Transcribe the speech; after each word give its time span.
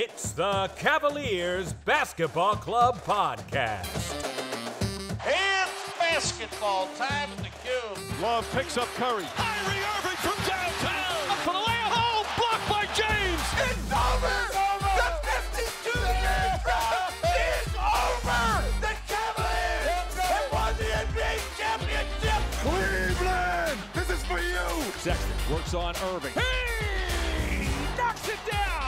It's 0.00 0.30
the 0.30 0.70
Cavaliers 0.76 1.72
Basketball 1.84 2.54
Club 2.54 3.02
Podcast. 3.04 4.14
It's 5.26 5.98
basketball 5.98 6.86
time 6.96 7.28
to 7.38 7.50
go. 7.66 8.00
Love 8.22 8.48
picks 8.52 8.78
up 8.78 8.86
Curry. 8.94 9.24
Kyrie 9.34 9.82
Irving 9.98 10.18
from 10.22 10.38
downtown. 10.46 11.30
Up 11.30 11.38
for 11.38 11.52
the 11.52 11.58
layup. 11.58 11.90
Oh, 11.90 12.22
blocked 12.38 12.68
by 12.70 12.86
James. 12.94 13.42
It's 13.58 13.90
over. 13.90 14.38
The 14.94 15.10
52-year 15.26 16.60
drought 16.62 17.12
is 17.34 17.74
over. 17.74 18.62
The 18.78 18.94
Cavaliers 19.10 20.14
have 20.14 20.46
won 20.52 20.78
the 20.78 20.94
NBA 20.94 21.42
championship. 21.58 22.42
Cleveland, 22.62 23.80
this 23.94 24.10
is 24.10 24.24
for 24.26 24.38
you. 24.38 24.62
Sexton 24.98 25.52
works 25.52 25.74
on 25.74 25.96
Irving. 26.14 26.34
He 26.34 26.40
knocks 26.40 26.97
it 28.28 28.38
down. 28.50 28.78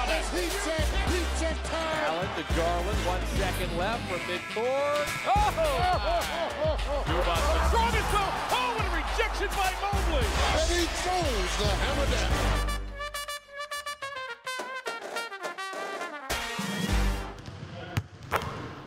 Allen 2.06 2.28
to 2.36 2.44
Garland, 2.54 2.98
one 3.06 3.24
second 3.36 3.76
left 3.78 4.02
from 4.08 4.20
midcourt. 4.20 5.06
Oh! 5.26 5.50
Zubac 7.06 7.40
strong 7.68 7.94
as 7.94 8.08
well. 8.12 8.32
Oh, 8.52 8.68
what 8.76 8.86
a 8.86 8.90
rejection 9.00 9.48
by 9.56 9.70
Mobley. 9.80 10.26
And 10.60 10.68
he 10.70 10.82
throws 11.00 11.52
the 11.58 11.70
hammer 11.82 12.08
down. 12.12 12.34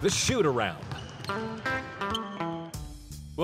The 0.02 0.10
shoot 0.10 0.46
around. 0.46 0.86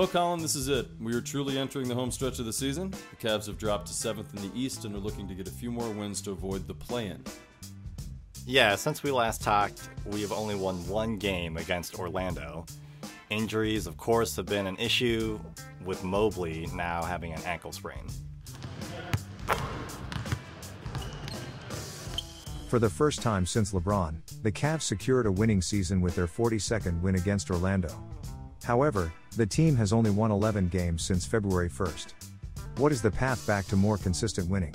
Well, 0.00 0.08
Colin, 0.08 0.40
this 0.40 0.56
is 0.56 0.68
it. 0.68 0.86
We 0.98 1.12
are 1.12 1.20
truly 1.20 1.58
entering 1.58 1.86
the 1.86 1.94
home 1.94 2.10
stretch 2.10 2.38
of 2.38 2.46
the 2.46 2.54
season. 2.54 2.90
The 2.90 3.28
Cavs 3.28 3.44
have 3.48 3.58
dropped 3.58 3.88
to 3.88 3.92
seventh 3.92 4.34
in 4.34 4.40
the 4.40 4.58
East 4.58 4.86
and 4.86 4.94
are 4.94 4.98
looking 4.98 5.28
to 5.28 5.34
get 5.34 5.46
a 5.46 5.50
few 5.50 5.70
more 5.70 5.90
wins 5.90 6.22
to 6.22 6.30
avoid 6.30 6.66
the 6.66 6.72
play-in. 6.72 7.22
Yeah, 8.46 8.76
since 8.76 9.02
we 9.02 9.10
last 9.10 9.42
talked, 9.42 9.90
we 10.06 10.22
have 10.22 10.32
only 10.32 10.54
won 10.54 10.76
one 10.88 11.18
game 11.18 11.58
against 11.58 11.98
Orlando. 11.98 12.64
Injuries, 13.28 13.86
of 13.86 13.98
course, 13.98 14.34
have 14.36 14.46
been 14.46 14.66
an 14.66 14.78
issue, 14.78 15.38
with 15.84 16.02
Mobley 16.02 16.66
now 16.72 17.02
having 17.02 17.34
an 17.34 17.42
ankle 17.42 17.70
sprain. 17.70 18.06
For 22.68 22.78
the 22.78 22.88
first 22.88 23.20
time 23.20 23.44
since 23.44 23.74
LeBron, 23.74 24.14
the 24.42 24.50
Cavs 24.50 24.80
secured 24.80 25.26
a 25.26 25.32
winning 25.32 25.60
season 25.60 26.00
with 26.00 26.16
their 26.16 26.26
42nd 26.26 27.02
win 27.02 27.16
against 27.16 27.50
Orlando. 27.50 28.09
However, 28.70 29.12
the 29.36 29.46
team 29.46 29.74
has 29.74 29.92
only 29.92 30.12
won 30.12 30.30
11 30.30 30.68
games 30.68 31.02
since 31.02 31.26
February 31.26 31.68
1st. 31.68 32.12
What 32.76 32.92
is 32.92 33.02
the 33.02 33.10
path 33.10 33.44
back 33.44 33.66
to 33.66 33.74
more 33.74 33.98
consistent 33.98 34.48
winning? 34.48 34.72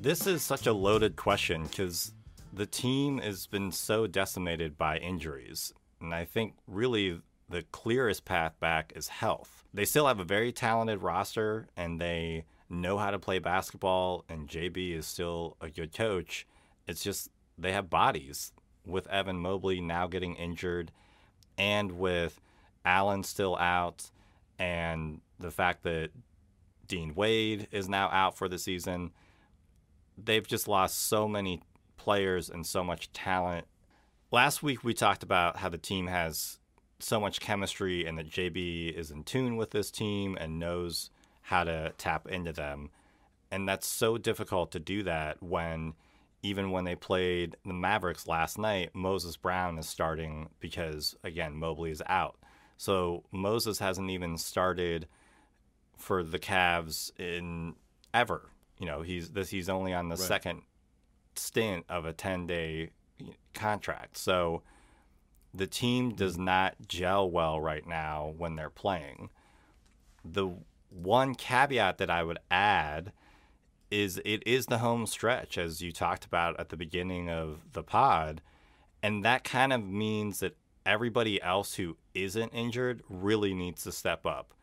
This 0.00 0.26
is 0.26 0.42
such 0.42 0.66
a 0.66 0.72
loaded 0.72 1.14
question 1.14 1.64
because 1.64 2.12
the 2.50 2.64
team 2.64 3.18
has 3.18 3.46
been 3.46 3.72
so 3.72 4.06
decimated 4.06 4.78
by 4.78 4.96
injuries. 4.96 5.74
And 6.00 6.14
I 6.14 6.24
think 6.24 6.54
really 6.66 7.20
the 7.46 7.60
clearest 7.72 8.24
path 8.24 8.58
back 8.58 8.94
is 8.96 9.08
health. 9.08 9.64
They 9.74 9.84
still 9.84 10.06
have 10.06 10.18
a 10.18 10.24
very 10.24 10.50
talented 10.50 11.02
roster 11.02 11.68
and 11.76 12.00
they 12.00 12.46
know 12.70 12.96
how 12.96 13.10
to 13.10 13.18
play 13.18 13.38
basketball, 13.38 14.24
and 14.30 14.48
JB 14.48 14.96
is 14.96 15.04
still 15.04 15.58
a 15.60 15.68
good 15.68 15.92
coach. 15.92 16.46
It's 16.88 17.04
just 17.04 17.28
they 17.58 17.72
have 17.72 17.90
bodies 17.90 18.54
with 18.86 19.06
Evan 19.08 19.36
Mobley 19.36 19.82
now 19.82 20.06
getting 20.06 20.36
injured 20.36 20.90
and 21.58 21.92
with 21.92 22.40
Allen 22.84 23.22
still 23.22 23.56
out 23.56 24.10
and 24.58 25.20
the 25.38 25.50
fact 25.50 25.82
that 25.82 26.10
Dean 26.86 27.14
Wade 27.14 27.68
is 27.70 27.88
now 27.88 28.08
out 28.10 28.36
for 28.36 28.48
the 28.48 28.58
season. 28.58 29.12
They've 30.22 30.46
just 30.46 30.68
lost 30.68 31.06
so 31.08 31.26
many 31.26 31.60
players 31.96 32.50
and 32.50 32.66
so 32.66 32.84
much 32.84 33.12
talent. 33.12 33.66
Last 34.30 34.62
week 34.62 34.84
we 34.84 34.94
talked 34.94 35.22
about 35.22 35.58
how 35.58 35.68
the 35.68 35.78
team 35.78 36.06
has 36.06 36.58
so 36.98 37.18
much 37.18 37.40
chemistry 37.40 38.06
and 38.06 38.16
that 38.18 38.30
JB 38.30 38.96
is 38.96 39.10
in 39.10 39.24
tune 39.24 39.56
with 39.56 39.70
this 39.70 39.90
team 39.90 40.36
and 40.40 40.58
knows 40.58 41.10
how 41.42 41.64
to 41.64 41.92
tap 41.98 42.28
into 42.28 42.52
them. 42.52 42.90
And 43.50 43.68
that's 43.68 43.86
so 43.86 44.16
difficult 44.18 44.72
to 44.72 44.80
do 44.80 45.02
that 45.02 45.42
when 45.42 45.94
even 46.42 46.70
when 46.70 46.84
they 46.84 46.96
played 46.96 47.56
the 47.64 47.72
Mavericks 47.72 48.26
last 48.26 48.58
night, 48.58 48.90
Moses 48.94 49.36
Brown 49.36 49.78
is 49.78 49.88
starting 49.88 50.48
because 50.60 51.16
again, 51.22 51.54
Mobley 51.54 51.90
is 51.90 52.02
out. 52.06 52.36
So 52.82 53.22
Moses 53.30 53.78
hasn't 53.78 54.10
even 54.10 54.36
started 54.36 55.06
for 55.96 56.24
the 56.24 56.40
Cavs 56.40 57.16
in 57.16 57.76
ever. 58.12 58.50
You 58.76 58.86
know, 58.86 59.02
he's 59.02 59.30
this 59.30 59.50
he's 59.50 59.68
only 59.68 59.94
on 59.94 60.08
the 60.08 60.16
Right. 60.16 60.24
second 60.26 60.62
stint 61.36 61.84
of 61.88 62.04
a 62.04 62.12
10-day 62.12 62.90
contract. 63.54 64.16
So 64.18 64.64
the 65.54 65.68
team 65.68 66.10
hmm. 66.10 66.16
does 66.16 66.36
not 66.36 66.74
gel 66.88 67.30
well 67.30 67.60
right 67.60 67.86
now 67.86 68.34
when 68.36 68.56
they're 68.56 68.68
playing. 68.68 69.30
The 70.24 70.48
one 70.88 71.36
caveat 71.36 71.98
that 71.98 72.10
I 72.10 72.24
would 72.24 72.40
add 72.50 73.12
is 73.92 74.20
it 74.24 74.42
is 74.44 74.66
the 74.66 74.78
home 74.78 75.06
stretch 75.06 75.56
as 75.56 75.82
you 75.82 75.92
talked 75.92 76.24
about 76.24 76.58
at 76.58 76.70
the 76.70 76.76
beginning 76.76 77.30
of 77.30 77.60
the 77.74 77.84
pod 77.84 78.42
and 79.02 79.24
that 79.24 79.44
kind 79.44 79.72
of 79.72 79.84
means 79.84 80.40
that 80.40 80.56
everybody 80.84 81.40
else 81.42 81.74
who 81.74 81.96
isn't 82.14 82.50
injured 82.50 83.02
really 83.08 83.54
needs 83.54 83.84
to 83.84 83.92
step 83.92 84.26
up. 84.26 84.54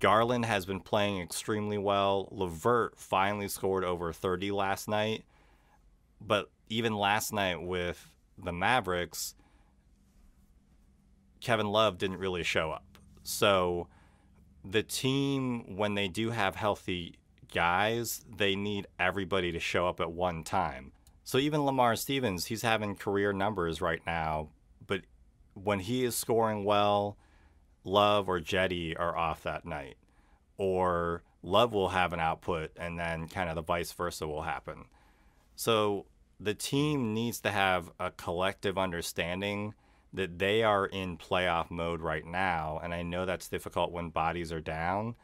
Garland 0.00 0.44
has 0.44 0.66
been 0.66 0.80
playing 0.80 1.20
extremely 1.20 1.78
well. 1.78 2.28
Levert 2.30 2.98
finally 2.98 3.48
scored 3.48 3.84
over 3.84 4.12
30 4.12 4.50
last 4.50 4.88
night. 4.88 5.24
But 6.20 6.50
even 6.68 6.94
last 6.94 7.32
night 7.32 7.62
with 7.62 8.10
the 8.42 8.52
Mavericks, 8.52 9.34
Kevin 11.40 11.68
Love 11.68 11.98
didn't 11.98 12.18
really 12.18 12.42
show 12.42 12.70
up. 12.70 12.98
So 13.22 13.88
the 14.64 14.82
team, 14.82 15.76
when 15.76 15.94
they 15.94 16.08
do 16.08 16.30
have 16.30 16.56
healthy 16.56 17.16
guys, 17.52 18.24
they 18.36 18.56
need 18.56 18.86
everybody 18.98 19.52
to 19.52 19.60
show 19.60 19.86
up 19.86 20.00
at 20.00 20.10
one 20.10 20.42
time. 20.42 20.92
So 21.22 21.38
even 21.38 21.64
Lamar 21.64 21.96
Stevens, 21.96 22.46
he's 22.46 22.62
having 22.62 22.96
career 22.96 23.32
numbers 23.32 23.80
right 23.80 24.00
now, 24.06 24.48
when 25.54 25.80
he 25.80 26.04
is 26.04 26.14
scoring 26.14 26.64
well, 26.64 27.16
Love 27.84 28.28
or 28.28 28.40
Jetty 28.40 28.96
are 28.96 29.16
off 29.16 29.42
that 29.42 29.64
night. 29.64 29.96
Or 30.56 31.22
Love 31.42 31.72
will 31.72 31.90
have 31.90 32.12
an 32.12 32.20
output 32.20 32.70
and 32.76 32.98
then 32.98 33.28
kind 33.28 33.48
of 33.48 33.54
the 33.54 33.62
vice 33.62 33.92
versa 33.92 34.26
will 34.26 34.42
happen. 34.42 34.86
So 35.56 36.06
the 36.40 36.54
team 36.54 37.14
needs 37.14 37.40
to 37.40 37.50
have 37.50 37.90
a 38.00 38.10
collective 38.10 38.78
understanding 38.78 39.74
that 40.12 40.38
they 40.38 40.62
are 40.62 40.86
in 40.86 41.18
playoff 41.18 41.70
mode 41.70 42.00
right 42.00 42.24
now. 42.24 42.80
And 42.82 42.94
I 42.94 43.02
know 43.02 43.26
that's 43.26 43.48
difficult 43.48 43.92
when 43.92 44.10
bodies 44.10 44.52
are 44.52 44.60
down. 44.60 45.16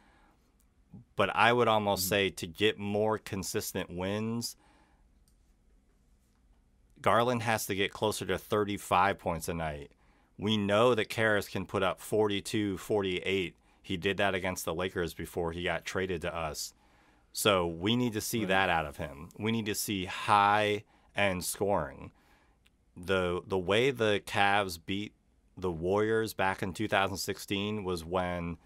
But 1.15 1.33
I 1.33 1.53
would 1.53 1.69
almost 1.69 2.03
mm-hmm. 2.03 2.09
say 2.09 2.29
to 2.31 2.47
get 2.47 2.77
more 2.77 3.17
consistent 3.17 3.89
wins, 3.89 4.57
Garland 7.01 7.43
has 7.43 7.65
to 7.67 7.75
get 7.75 7.91
closer 7.91 8.25
to 8.25 8.37
35 8.37 9.17
points 9.17 9.47
a 9.47 9.53
night. 9.53 9.91
We 10.37 10.57
know 10.57 10.95
that 10.95 11.09
Caris 11.09 11.47
can 11.47 11.65
put 11.65 11.83
up 11.83 11.99
42, 11.99 12.77
48. 12.77 13.55
He 13.81 13.97
did 13.97 14.17
that 14.17 14.35
against 14.35 14.65
the 14.65 14.73
Lakers 14.73 15.13
before 15.13 15.51
he 15.51 15.63
got 15.63 15.85
traded 15.85 16.21
to 16.21 16.35
us. 16.35 16.73
So 17.33 17.67
we 17.67 17.95
need 17.95 18.13
to 18.13 18.21
see 18.21 18.45
that 18.45 18.69
out 18.69 18.85
of 18.85 18.97
him. 18.97 19.29
We 19.37 19.51
need 19.51 19.65
to 19.67 19.75
see 19.75 20.05
high 20.05 20.83
end 21.15 21.43
scoring. 21.43 22.11
The 22.95 23.41
the 23.47 23.57
way 23.57 23.91
the 23.91 24.21
Cavs 24.25 24.79
beat 24.83 25.13
the 25.57 25.71
Warriors 25.71 26.33
back 26.33 26.61
in 26.61 26.73
2016 26.73 27.83
was 27.83 28.03
when 28.03 28.57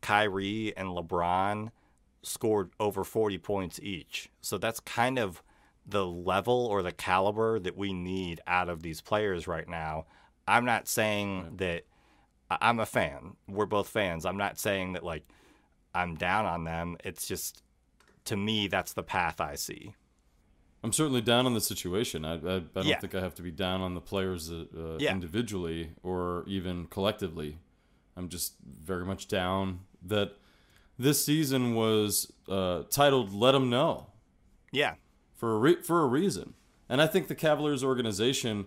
Kyrie 0.00 0.76
and 0.76 0.88
LeBron 0.88 1.70
scored 2.22 2.70
over 2.78 3.04
40 3.04 3.38
points 3.38 3.80
each. 3.82 4.30
So 4.40 4.58
that's 4.58 4.80
kind 4.80 5.18
of 5.18 5.42
the 5.84 6.06
level 6.06 6.66
or 6.66 6.82
the 6.82 6.92
caliber 6.92 7.58
that 7.58 7.76
we 7.76 7.92
need 7.92 8.40
out 8.46 8.68
of 8.68 8.82
these 8.82 9.00
players 9.00 9.48
right 9.48 9.68
now. 9.68 10.06
I'm 10.46 10.64
not 10.64 10.88
saying 10.88 11.56
that 11.58 11.84
I- 12.50 12.58
I'm 12.62 12.80
a 12.80 12.86
fan. 12.86 13.36
We're 13.48 13.66
both 13.66 13.88
fans. 13.88 14.24
I'm 14.26 14.36
not 14.36 14.58
saying 14.58 14.92
that 14.94 15.04
like 15.04 15.26
I'm 15.94 16.14
down 16.16 16.46
on 16.46 16.64
them. 16.64 16.96
It's 17.04 17.26
just 17.26 17.62
to 18.26 18.36
me 18.36 18.66
that's 18.68 18.92
the 18.92 19.02
path 19.02 19.40
I 19.40 19.54
see. 19.56 19.94
I'm 20.84 20.92
certainly 20.92 21.20
down 21.20 21.46
on 21.46 21.54
the 21.54 21.60
situation. 21.60 22.24
I, 22.24 22.32
I, 22.34 22.36
I 22.56 22.60
don't 22.74 22.86
Yeah. 22.86 22.98
think 22.98 23.14
I 23.14 23.20
have 23.20 23.34
to 23.36 23.42
be 23.42 23.52
down 23.52 23.80
on 23.80 23.94
the 23.94 24.00
players 24.00 24.50
uh, 24.50 24.64
uh, 24.76 24.96
Yeah. 24.98 25.12
individually 25.12 25.92
or 26.02 26.44
even 26.48 26.86
collectively. 26.86 27.58
I'm 28.16 28.28
just 28.28 28.54
very 28.64 29.04
much 29.04 29.28
down 29.28 29.80
that 30.04 30.36
this 30.98 31.24
season 31.24 31.74
was 31.74 32.30
uh, 32.48 32.82
titled 32.90 33.32
"Let 33.32 33.52
Them 33.52 33.70
Know" 33.70 34.08
Yeah. 34.72 34.94
for 35.36 35.54
a 35.54 35.58
re- 35.58 35.82
for 35.82 36.02
a 36.02 36.06
reason, 36.06 36.54
and 36.88 37.00
I 37.00 37.06
think 37.06 37.28
the 37.28 37.34
Cavaliers 37.34 37.82
organization 37.82 38.66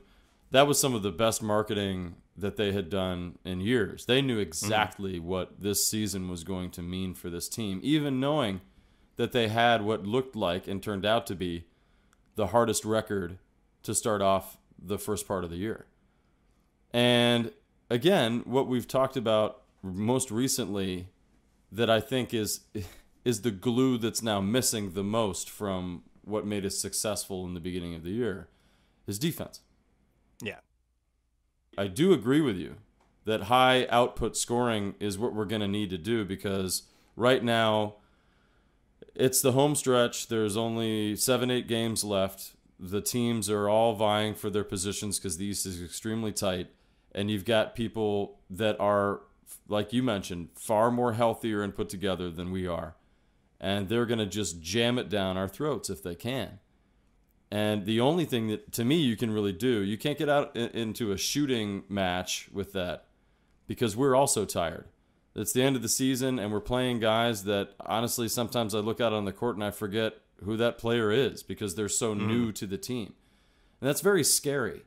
that 0.52 0.68
was 0.68 0.80
some 0.80 0.96
of 0.96 1.04
the 1.04 1.12
best 1.12 1.42
marketing 1.42 2.16
that 2.38 2.58
they 2.58 2.72
had 2.72 2.90
done 2.90 3.38
in 3.46 3.62
years. 3.62 4.06
They 4.06 4.22
knew 4.22 4.36
mm-hmm. 4.36 4.42
exactly 4.42 5.20
what 5.20 5.62
this 5.62 5.88
season 5.88 6.30
was 6.30 6.44
going 6.44 6.72
to 6.72 6.82
mean 6.82 7.14
for 7.14 7.30
this 7.30 7.48
team, 7.48 7.80
even 7.84 8.20
knowing 8.20 8.62
that 9.16 9.32
they 9.32 9.48
had 9.48 9.82
what 9.82 10.06
looked 10.06 10.36
like 10.36 10.68
and 10.68 10.84
turned 10.84 11.06
out 11.06 11.26
to 11.28 11.36
be 11.36 11.66
the 12.36 12.48
hardest 12.48 12.84
record 12.84 13.38
to 13.84 13.96
start 13.96 14.22
off 14.22 14.58
the 14.78 15.00
first 15.00 15.28
part 15.28 15.44
of 15.44 15.50
the 15.50 15.56
year. 15.56 15.86
And 16.92 17.52
again, 17.90 18.42
what 18.46 18.68
we've 18.68 18.88
talked 18.88 19.16
about 19.16 19.62
most 19.82 20.32
recently 20.32 21.08
that 21.72 21.90
I 21.90 22.00
think 22.00 22.34
is 22.34 22.62
is 23.24 23.42
the 23.42 23.52
glue 23.52 23.98
that's 23.98 24.22
now 24.22 24.40
missing 24.40 24.92
the 24.92 25.04
most 25.04 25.50
from 25.50 26.04
what 26.24 26.46
made 26.46 26.66
us 26.66 26.78
successful 26.78 27.46
in 27.46 27.54
the 27.54 27.60
beginning 27.60 27.96
of 27.96 28.04
the 28.04 28.12
year 28.12 28.48
is 29.08 29.18
defense. 29.18 29.62
Yeah. 30.42 30.60
I 31.78 31.88
do 31.88 32.14
agree 32.14 32.42
with 32.42 32.58
you 32.58 32.76
that 33.26 33.44
high 33.44 33.88
output 33.88 34.38
scoring 34.38 34.96
is 35.00 35.18
what 35.18 35.34
we're 35.34 35.46
going 35.46 35.62
to 35.62 35.68
need 35.68 35.90
to 35.90 35.98
do 35.98 36.24
because 36.24 36.84
right 37.16 37.44
now 37.44 37.96
it's 39.16 39.42
the 39.42 39.52
home 39.52 39.76
stretch. 39.76 40.28
There's 40.28 40.56
only 40.56 41.16
seven, 41.16 41.50
eight 41.52 41.68
games 41.68 42.04
left. 42.04 42.54
The 42.80 43.02
teams 43.02 43.50
are 43.50 43.68
all 43.68 43.96
vying 43.96 44.36
for 44.36 44.50
their 44.50 44.64
positions 44.64 45.18
because 45.18 45.38
the 45.38 45.46
East 45.46 45.66
is 45.66 45.82
extremely 45.82 46.32
tight. 46.32 46.68
And 47.14 47.32
you've 47.32 47.46
got 47.46 47.76
people 47.76 48.40
that 48.50 48.80
are, 48.80 49.22
like 49.68 49.94
you 49.94 50.04
mentioned, 50.04 50.50
far 50.56 50.92
more 50.92 51.14
healthier 51.14 51.64
and 51.64 51.74
put 51.74 51.90
together 51.90 52.30
than 52.30 52.52
we 52.52 52.68
are. 52.68 52.96
And 53.60 53.90
they're 53.90 54.06
going 54.06 54.20
to 54.20 54.26
just 54.26 54.62
jam 54.62 55.00
it 55.00 55.10
down 55.10 55.38
our 55.38 55.48
throats 55.48 55.90
if 55.90 56.04
they 56.04 56.14
can. 56.14 56.60
And 57.52 57.86
the 57.86 58.02
only 58.02 58.26
thing 58.26 58.48
that, 58.48 58.72
to 58.74 58.84
me, 58.84 58.98
you 58.98 59.16
can 59.16 59.32
really 59.32 59.54
do, 59.54 59.82
you 59.82 59.98
can't 59.98 60.18
get 60.18 60.30
out 60.30 60.56
into 60.56 61.12
a 61.12 61.18
shooting 61.18 61.84
match 61.88 62.50
with 62.52 62.74
that 62.74 63.06
because 63.68 63.96
we're 63.96 64.16
also 64.16 64.46
tired. 64.46 64.86
It's 65.36 65.54
the 65.54 65.64
end 65.64 65.76
of 65.76 65.82
the 65.82 65.90
season, 65.90 66.40
and 66.40 66.52
we're 66.52 66.62
playing 66.62 67.00
guys 67.00 67.44
that 67.44 67.72
honestly 67.82 68.28
sometimes 68.30 68.74
I 68.74 68.80
look 68.80 69.02
out 69.02 69.14
on 69.14 69.26
the 69.26 69.34
court 69.34 69.56
and 69.56 69.64
I 69.64 69.72
forget 69.72 70.14
who 70.44 70.58
that 70.58 70.78
player 70.78 71.12
is 71.12 71.44
because 71.44 71.76
they're 71.76 71.90
so 71.90 72.16
mm. 72.16 72.26
new 72.26 72.52
to 72.54 72.66
the 72.66 72.78
team. 72.78 73.14
And 73.82 73.90
that's 73.90 74.02
very 74.02 74.24
scary 74.24 74.84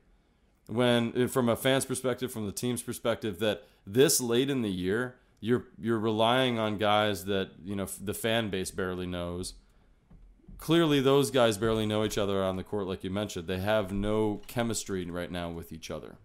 when, 0.66 1.12
uh, 1.16 1.28
from 1.28 1.48
a 1.48 1.56
fan's 1.56 1.84
perspective, 1.84 2.32
from 2.32 2.46
the 2.46 2.52
team's 2.52 2.82
perspective, 2.82 3.38
that 3.40 3.64
this 3.86 4.20
late 4.20 4.50
in 4.50 4.62
the 4.62 4.70
year, 4.70 5.16
you're 5.40 5.64
you're 5.78 5.98
relying 5.98 6.58
on 6.58 6.78
guys 6.78 7.26
that 7.26 7.50
you 7.62 7.76
know 7.76 7.86
the 8.02 8.14
fan 8.14 8.50
base 8.50 8.70
barely 8.70 9.06
knows. 9.06 9.54
Clearly, 10.58 11.00
those 11.00 11.30
guys 11.30 11.56
barely 11.56 11.86
know 11.86 12.04
each 12.04 12.18
other 12.18 12.42
on 12.42 12.56
the 12.56 12.64
court, 12.64 12.86
like 12.86 13.04
you 13.04 13.10
mentioned. 13.10 13.46
They 13.46 13.60
have 13.60 13.92
no 13.92 14.42
chemistry 14.48 15.08
right 15.08 15.30
now 15.30 15.50
with 15.50 15.72
each 15.72 15.90
other. 15.90 16.16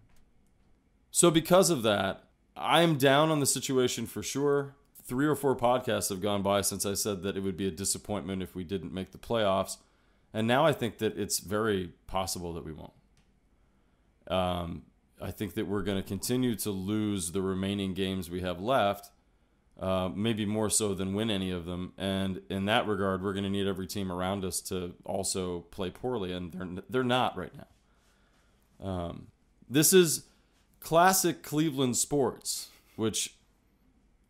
So, 1.10 1.30
because 1.30 1.70
of 1.70 1.82
that, 1.82 2.24
I'm 2.56 2.98
down 2.98 3.30
on 3.30 3.40
the 3.40 3.46
situation 3.46 4.06
for 4.06 4.22
sure. 4.22 4.74
Three 5.02 5.26
or 5.26 5.36
four 5.36 5.54
podcasts 5.54 6.08
have 6.08 6.20
gone 6.20 6.42
by 6.42 6.62
since 6.62 6.84
I 6.84 6.94
said 6.94 7.22
that 7.22 7.36
it 7.36 7.40
would 7.40 7.56
be 7.56 7.68
a 7.68 7.70
disappointment 7.70 8.42
if 8.42 8.54
we 8.54 8.64
didn't 8.64 8.92
make 8.92 9.12
the 9.12 9.18
playoffs. 9.18 9.76
And 10.32 10.48
now 10.48 10.66
I 10.66 10.72
think 10.72 10.98
that 10.98 11.16
it's 11.16 11.38
very 11.38 11.92
possible 12.06 12.52
that 12.54 12.64
we 12.64 12.72
won't. 12.72 12.92
Um, 14.26 14.82
I 15.20 15.30
think 15.30 15.54
that 15.54 15.68
we're 15.68 15.82
going 15.82 16.02
to 16.02 16.08
continue 16.08 16.56
to 16.56 16.70
lose 16.70 17.32
the 17.32 17.42
remaining 17.42 17.94
games 17.94 18.28
we 18.28 18.40
have 18.40 18.60
left, 18.60 19.10
uh, 19.84 20.08
maybe 20.14 20.46
more 20.46 20.70
so 20.70 20.94
than 20.94 21.12
win 21.12 21.30
any 21.30 21.50
of 21.50 21.66
them. 21.66 21.92
And 21.98 22.40
in 22.48 22.64
that 22.64 22.86
regard, 22.86 23.22
we're 23.22 23.34
going 23.34 23.44
to 23.44 23.50
need 23.50 23.66
every 23.66 23.86
team 23.86 24.10
around 24.10 24.42
us 24.42 24.62
to 24.62 24.94
also 25.04 25.60
play 25.60 25.90
poorly, 25.90 26.32
and 26.32 26.52
they're 26.52 26.82
they're 26.88 27.04
not 27.04 27.36
right 27.36 27.52
now. 27.54 28.88
Um, 28.88 29.26
this 29.68 29.92
is 29.92 30.24
classic 30.80 31.42
Cleveland 31.42 31.98
sports, 31.98 32.70
which 32.96 33.34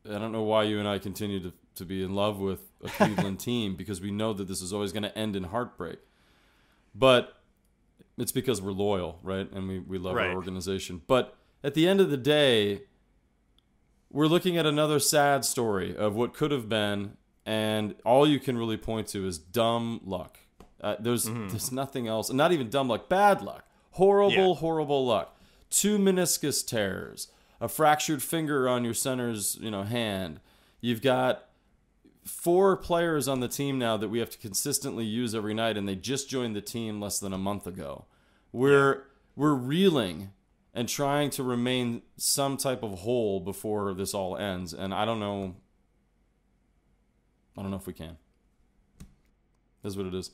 I 0.05 0.19
don't 0.19 0.33
know 0.33 0.43
why 0.43 0.65
you 0.65 0.81
and 0.81 0.89
I 0.89 0.99
continue 0.99 1.39
to, 1.39 1.53
to 1.77 1.85
be 1.85 2.03
in 2.03 2.17
love 2.17 2.41
with 2.41 2.73
a 2.83 2.89
Cleveland 2.99 3.39
team 3.39 3.77
because 3.77 4.01
we 4.01 4.11
know 4.11 4.33
that 4.33 4.49
this 4.49 4.61
is 4.61 4.73
always 4.73 4.91
going 4.91 5.05
to 5.05 5.17
end 5.17 5.37
in 5.37 5.45
heartbreak. 5.45 6.01
But 6.97 7.33
it's 8.19 8.33
because 8.33 8.61
we're 8.61 8.73
loyal, 8.73 9.21
right? 9.23 9.49
And 9.53 9.69
we, 9.69 9.79
we 9.79 9.99
love 9.99 10.17
right. 10.17 10.31
our 10.31 10.35
organization. 10.35 11.03
But 11.07 11.37
at 11.63 11.75
the 11.75 11.87
end 11.87 12.01
of 12.01 12.11
the 12.11 12.17
day, 12.17 12.83
we're 14.15 14.29
looking 14.29 14.57
at 14.57 14.65
another 14.65 14.99
sad 14.99 15.45
story 15.45 15.95
of 15.95 16.15
what 16.15 16.33
could 16.33 16.51
have 16.51 16.69
been, 16.69 17.19
and 17.45 17.95
all 18.05 18.27
you 18.27 18.41
can 18.41 18.57
really 18.57 18.79
point 18.79 19.09
to 19.09 19.27
is 19.27 19.37
dumb 19.37 20.01
luck. 20.05 20.39
Uh, 20.81 20.97
there's 20.99 21.27
mm-hmm. 21.27 21.49
there's 21.49 21.71
nothing 21.71 22.09
else, 22.09 22.33
not 22.33 22.53
even 22.53 22.71
dumb 22.71 22.89
luck, 22.89 23.11
bad 23.11 23.43
luck, 23.43 23.67
horrible, 23.91 24.49
yeah. 24.49 24.55
horrible 24.55 25.05
luck 25.05 25.35
two 25.75 25.99
meniscus 25.99 26.65
tears, 26.65 27.29
a 27.61 27.69
fractured 27.69 28.23
finger 28.23 28.69
on 28.69 28.85
your 28.85 28.95
center's 28.95 29.57
you 29.61 29.71
know 29.71 29.83
hand. 29.83 30.41
You've 30.81 31.03
got 31.03 31.49
four 32.25 32.77
players 32.77 33.29
on 33.29 33.41
the 33.41 33.49
team 33.49 33.79
now 33.79 33.97
that 33.97 34.09
we 34.09 34.19
have 34.21 34.31
to 34.31 34.39
consistently 34.39 35.05
use 35.05 35.35
every 35.35 35.55
night, 35.55 35.77
and 35.77 35.89
they 35.89 35.97
just 35.97 36.31
joined 36.31 36.55
the 36.55 36.61
team 36.61 37.01
less 37.01 37.19
than 37.19 37.33
a 37.33 37.39
month 37.39 37.67
ago. 37.67 38.05
We're 38.53 39.05
we're 39.37 39.55
reeling 39.55 40.31
and 40.75 40.89
trying 40.89 41.31
to 41.31 41.43
remain 41.43 42.03
some 42.17 42.57
type 42.57 42.83
of 42.83 43.01
whole 43.01 43.41
before 43.41 43.95
this 43.95 44.13
all 44.13 44.37
ends, 44.37 44.75
and 44.75 44.93
I 44.93 45.05
don't 45.05 45.21
know. 45.21 45.55
I 47.57 47.63
don't 47.63 47.71
know 47.71 47.77
if 47.77 47.87
we 47.87 47.93
can. 47.93 48.17
That's 49.83 49.97
what 49.97 50.07
it 50.07 50.15
is. 50.15 50.33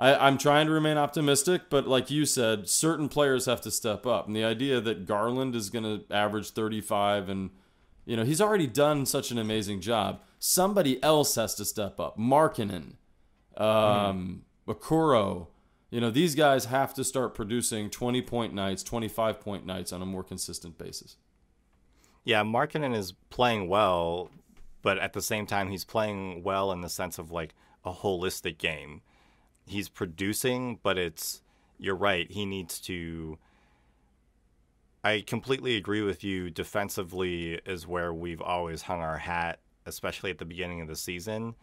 I, 0.00 0.14
I'm 0.26 0.38
trying 0.38 0.66
to 0.66 0.72
remain 0.72 0.96
optimistic, 0.96 1.62
but 1.68 1.86
like 1.86 2.10
you 2.10 2.24
said, 2.24 2.68
certain 2.68 3.08
players 3.08 3.44
have 3.44 3.60
to 3.60 3.70
step 3.70 4.06
up. 4.06 4.26
And 4.26 4.34
the 4.34 4.42
idea 4.42 4.80
that 4.80 5.06
Garland 5.06 5.54
is 5.54 5.68
going 5.68 5.84
to 5.84 6.02
average 6.12 6.50
35 6.50 7.28
and, 7.28 7.50
you 8.06 8.16
know, 8.16 8.24
he's 8.24 8.40
already 8.40 8.66
done 8.66 9.04
such 9.04 9.30
an 9.30 9.38
amazing 9.38 9.82
job. 9.82 10.22
Somebody 10.38 11.00
else 11.02 11.34
has 11.34 11.54
to 11.56 11.66
step 11.66 12.00
up. 12.00 12.18
Markkanen, 12.18 12.94
um, 13.58 14.42
mm. 14.66 14.74
Okoro, 14.74 15.48
you 15.90 16.00
know, 16.00 16.10
these 16.10 16.34
guys 16.34 16.66
have 16.66 16.94
to 16.94 17.04
start 17.04 17.34
producing 17.34 17.90
20 17.90 18.22
point 18.22 18.54
nights, 18.54 18.82
25 18.82 19.40
point 19.40 19.66
nights 19.66 19.92
on 19.92 20.02
a 20.02 20.06
more 20.06 20.22
consistent 20.22 20.78
basis. 20.78 21.16
Yeah, 22.24 22.42
Markkanen 22.42 22.94
is 22.94 23.12
playing 23.30 23.68
well, 23.68 24.30
but 24.82 24.98
at 24.98 25.14
the 25.14 25.22
same 25.22 25.46
time, 25.46 25.70
he's 25.70 25.84
playing 25.84 26.42
well 26.42 26.70
in 26.70 26.80
the 26.80 26.88
sense 26.88 27.18
of 27.18 27.30
like 27.30 27.54
a 27.84 27.92
holistic 27.92 28.58
game 28.58 29.02
he's 29.70 29.88
producing, 29.88 30.78
but 30.82 30.98
it's 30.98 31.42
you're 31.78 31.96
right. 31.96 32.30
He 32.30 32.44
needs 32.44 32.78
to. 32.80 33.38
I 35.02 35.24
completely 35.26 35.76
agree 35.76 36.02
with 36.02 36.22
you. 36.22 36.50
Defensively 36.50 37.54
is 37.64 37.86
where 37.86 38.12
we've 38.12 38.42
always 38.42 38.82
hung 38.82 39.00
our 39.00 39.16
hat, 39.16 39.60
especially 39.86 40.30
at 40.30 40.38
the 40.38 40.44
beginning 40.44 40.82
of 40.82 40.88
the 40.88 40.96
season. 40.96 41.54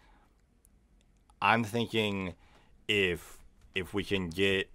I'm 1.40 1.64
thinking 1.64 2.34
if 2.88 3.38
if 3.78 3.94
we 3.94 4.04
can 4.04 4.30
get 4.30 4.70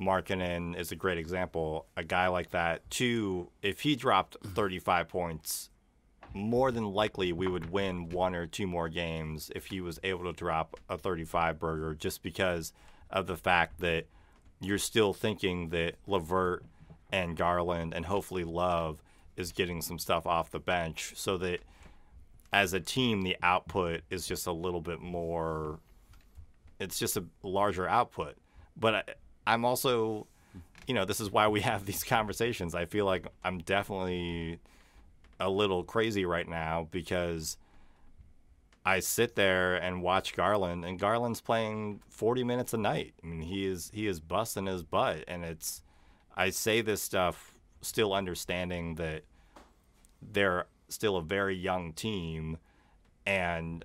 Markkanen 0.00 0.74
is 0.76 0.92
a 0.92 0.96
great 0.96 1.18
example, 1.18 1.86
a 1.94 2.02
guy 2.02 2.28
like 2.28 2.50
that. 2.50 2.88
Two, 2.90 3.50
if 3.60 3.80
he 3.80 3.94
dropped 3.96 4.40
mm-hmm. 4.40 4.54
35 4.54 5.08
points 5.08 5.68
more 6.32 6.70
than 6.70 6.84
likely 6.84 7.32
we 7.32 7.48
would 7.48 7.70
win 7.70 8.08
one 8.08 8.34
or 8.34 8.46
two 8.46 8.66
more 8.66 8.88
games 8.88 9.50
if 9.54 9.66
he 9.66 9.80
was 9.80 9.98
able 10.04 10.24
to 10.24 10.32
drop 10.32 10.78
a 10.88 10.96
35 10.96 11.58
burger 11.58 11.92
just 11.92 12.22
because 12.22 12.72
of 13.10 13.26
the 13.26 13.36
fact 13.36 13.80
that 13.80 14.06
you're 14.60 14.78
still 14.78 15.12
thinking 15.12 15.70
that 15.70 15.96
LeVert 16.06 16.64
and 17.10 17.36
Garland 17.36 17.92
and 17.92 18.06
hopefully 18.06 18.44
Love 18.44 19.02
is 19.36 19.50
getting 19.50 19.82
some 19.82 19.98
stuff 19.98 20.24
off 20.24 20.52
the 20.52 20.60
bench 20.60 21.14
so 21.16 21.36
that 21.38 21.60
as 22.52 22.72
a 22.72 22.80
team 22.80 23.22
the 23.22 23.36
output 23.42 24.02
is 24.08 24.26
just 24.26 24.46
a 24.46 24.52
little 24.52 24.80
bit 24.80 25.00
more 25.00 25.80
it's 26.80 26.98
just 26.98 27.16
a 27.16 27.24
larger 27.42 27.88
output 27.88 28.34
but 28.76 28.94
I, 28.94 29.04
I'm 29.46 29.64
also 29.64 30.26
you 30.86 30.94
know 30.94 31.04
this 31.04 31.20
is 31.20 31.30
why 31.30 31.46
we 31.48 31.60
have 31.70 31.86
these 31.86 32.02
conversations 32.02 32.74
I 32.74 32.86
feel 32.86 33.04
like 33.04 33.26
I'm 33.44 33.58
definitely 33.58 34.58
a 35.38 35.48
little 35.48 35.84
crazy 35.84 36.24
right 36.24 36.48
now 36.48 36.88
because 36.90 37.56
I 38.84 39.00
sit 39.00 39.34
there 39.34 39.76
and 39.76 40.02
watch 40.02 40.34
Garland, 40.34 40.84
and 40.84 40.98
Garland's 40.98 41.40
playing 41.40 42.00
40 42.08 42.44
minutes 42.44 42.72
a 42.72 42.78
night. 42.78 43.14
I 43.22 43.26
mean, 43.26 43.42
he 43.42 43.66
is 43.66 43.90
he 43.92 44.06
is 44.06 44.20
busting 44.20 44.66
his 44.66 44.82
butt, 44.82 45.24
and 45.28 45.44
it's. 45.44 45.82
I 46.36 46.50
say 46.50 46.80
this 46.80 47.02
stuff 47.02 47.52
still 47.82 48.14
understanding 48.14 48.94
that 48.94 49.24
they're 50.22 50.66
still 50.88 51.16
a 51.16 51.22
very 51.22 51.54
young 51.54 51.92
team, 51.92 52.56
and 53.26 53.84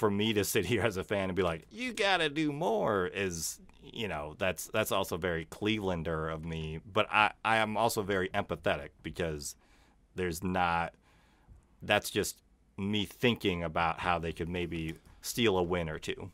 for 0.00 0.10
me 0.10 0.32
to 0.32 0.42
sit 0.42 0.66
here 0.72 0.82
as 0.82 0.96
a 0.96 1.04
fan 1.04 1.28
and 1.28 1.36
be 1.36 1.42
like, 1.42 1.66
"You 1.70 1.92
got 1.92 2.16
to 2.16 2.28
do 2.28 2.52
more," 2.52 3.06
is 3.06 3.60
you 3.84 4.08
know 4.08 4.34
that's 4.38 4.66
that's 4.68 4.90
also 4.90 5.16
very 5.16 5.44
Clevelander 5.44 6.32
of 6.32 6.44
me. 6.44 6.80
But 6.92 7.06
I 7.12 7.32
I 7.44 7.58
am 7.58 7.76
also 7.76 8.02
very 8.02 8.30
empathetic 8.30 8.88
because 9.04 9.54
there's 10.16 10.42
not. 10.42 10.94
That's 11.82 12.10
just 12.10 12.36
me 12.76 13.04
thinking 13.04 13.62
about 13.62 14.00
how 14.00 14.18
they 14.18 14.32
could 14.32 14.48
maybe 14.48 14.94
steal 15.22 15.56
a 15.56 15.62
win 15.62 15.88
or 15.88 15.98
two. 15.98 16.30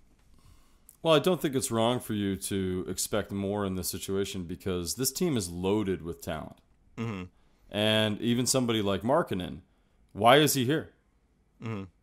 Well, 1.03 1.15
I 1.15 1.19
don't 1.19 1.41
think 1.41 1.55
it's 1.55 1.71
wrong 1.71 2.01
for 2.01 2.15
you 2.15 2.35
to 2.37 2.85
expect 2.89 3.31
more 3.31 3.65
in 3.65 3.77
this 3.77 3.89
situation 3.89 4.45
because 4.45 4.95
this 4.95 5.13
team 5.13 5.37
is 5.37 5.49
loaded 5.49 6.03
with 6.03 6.21
talent. 6.21 6.57
Mm-hmm. 6.97 7.25
And 7.71 8.21
even 8.21 8.47
somebody 8.47 8.83
like 8.83 9.03
Markkanen, 9.03 9.61
why 10.13 10.39
is 10.39 10.55
he 10.55 10.65
here? 10.65 10.91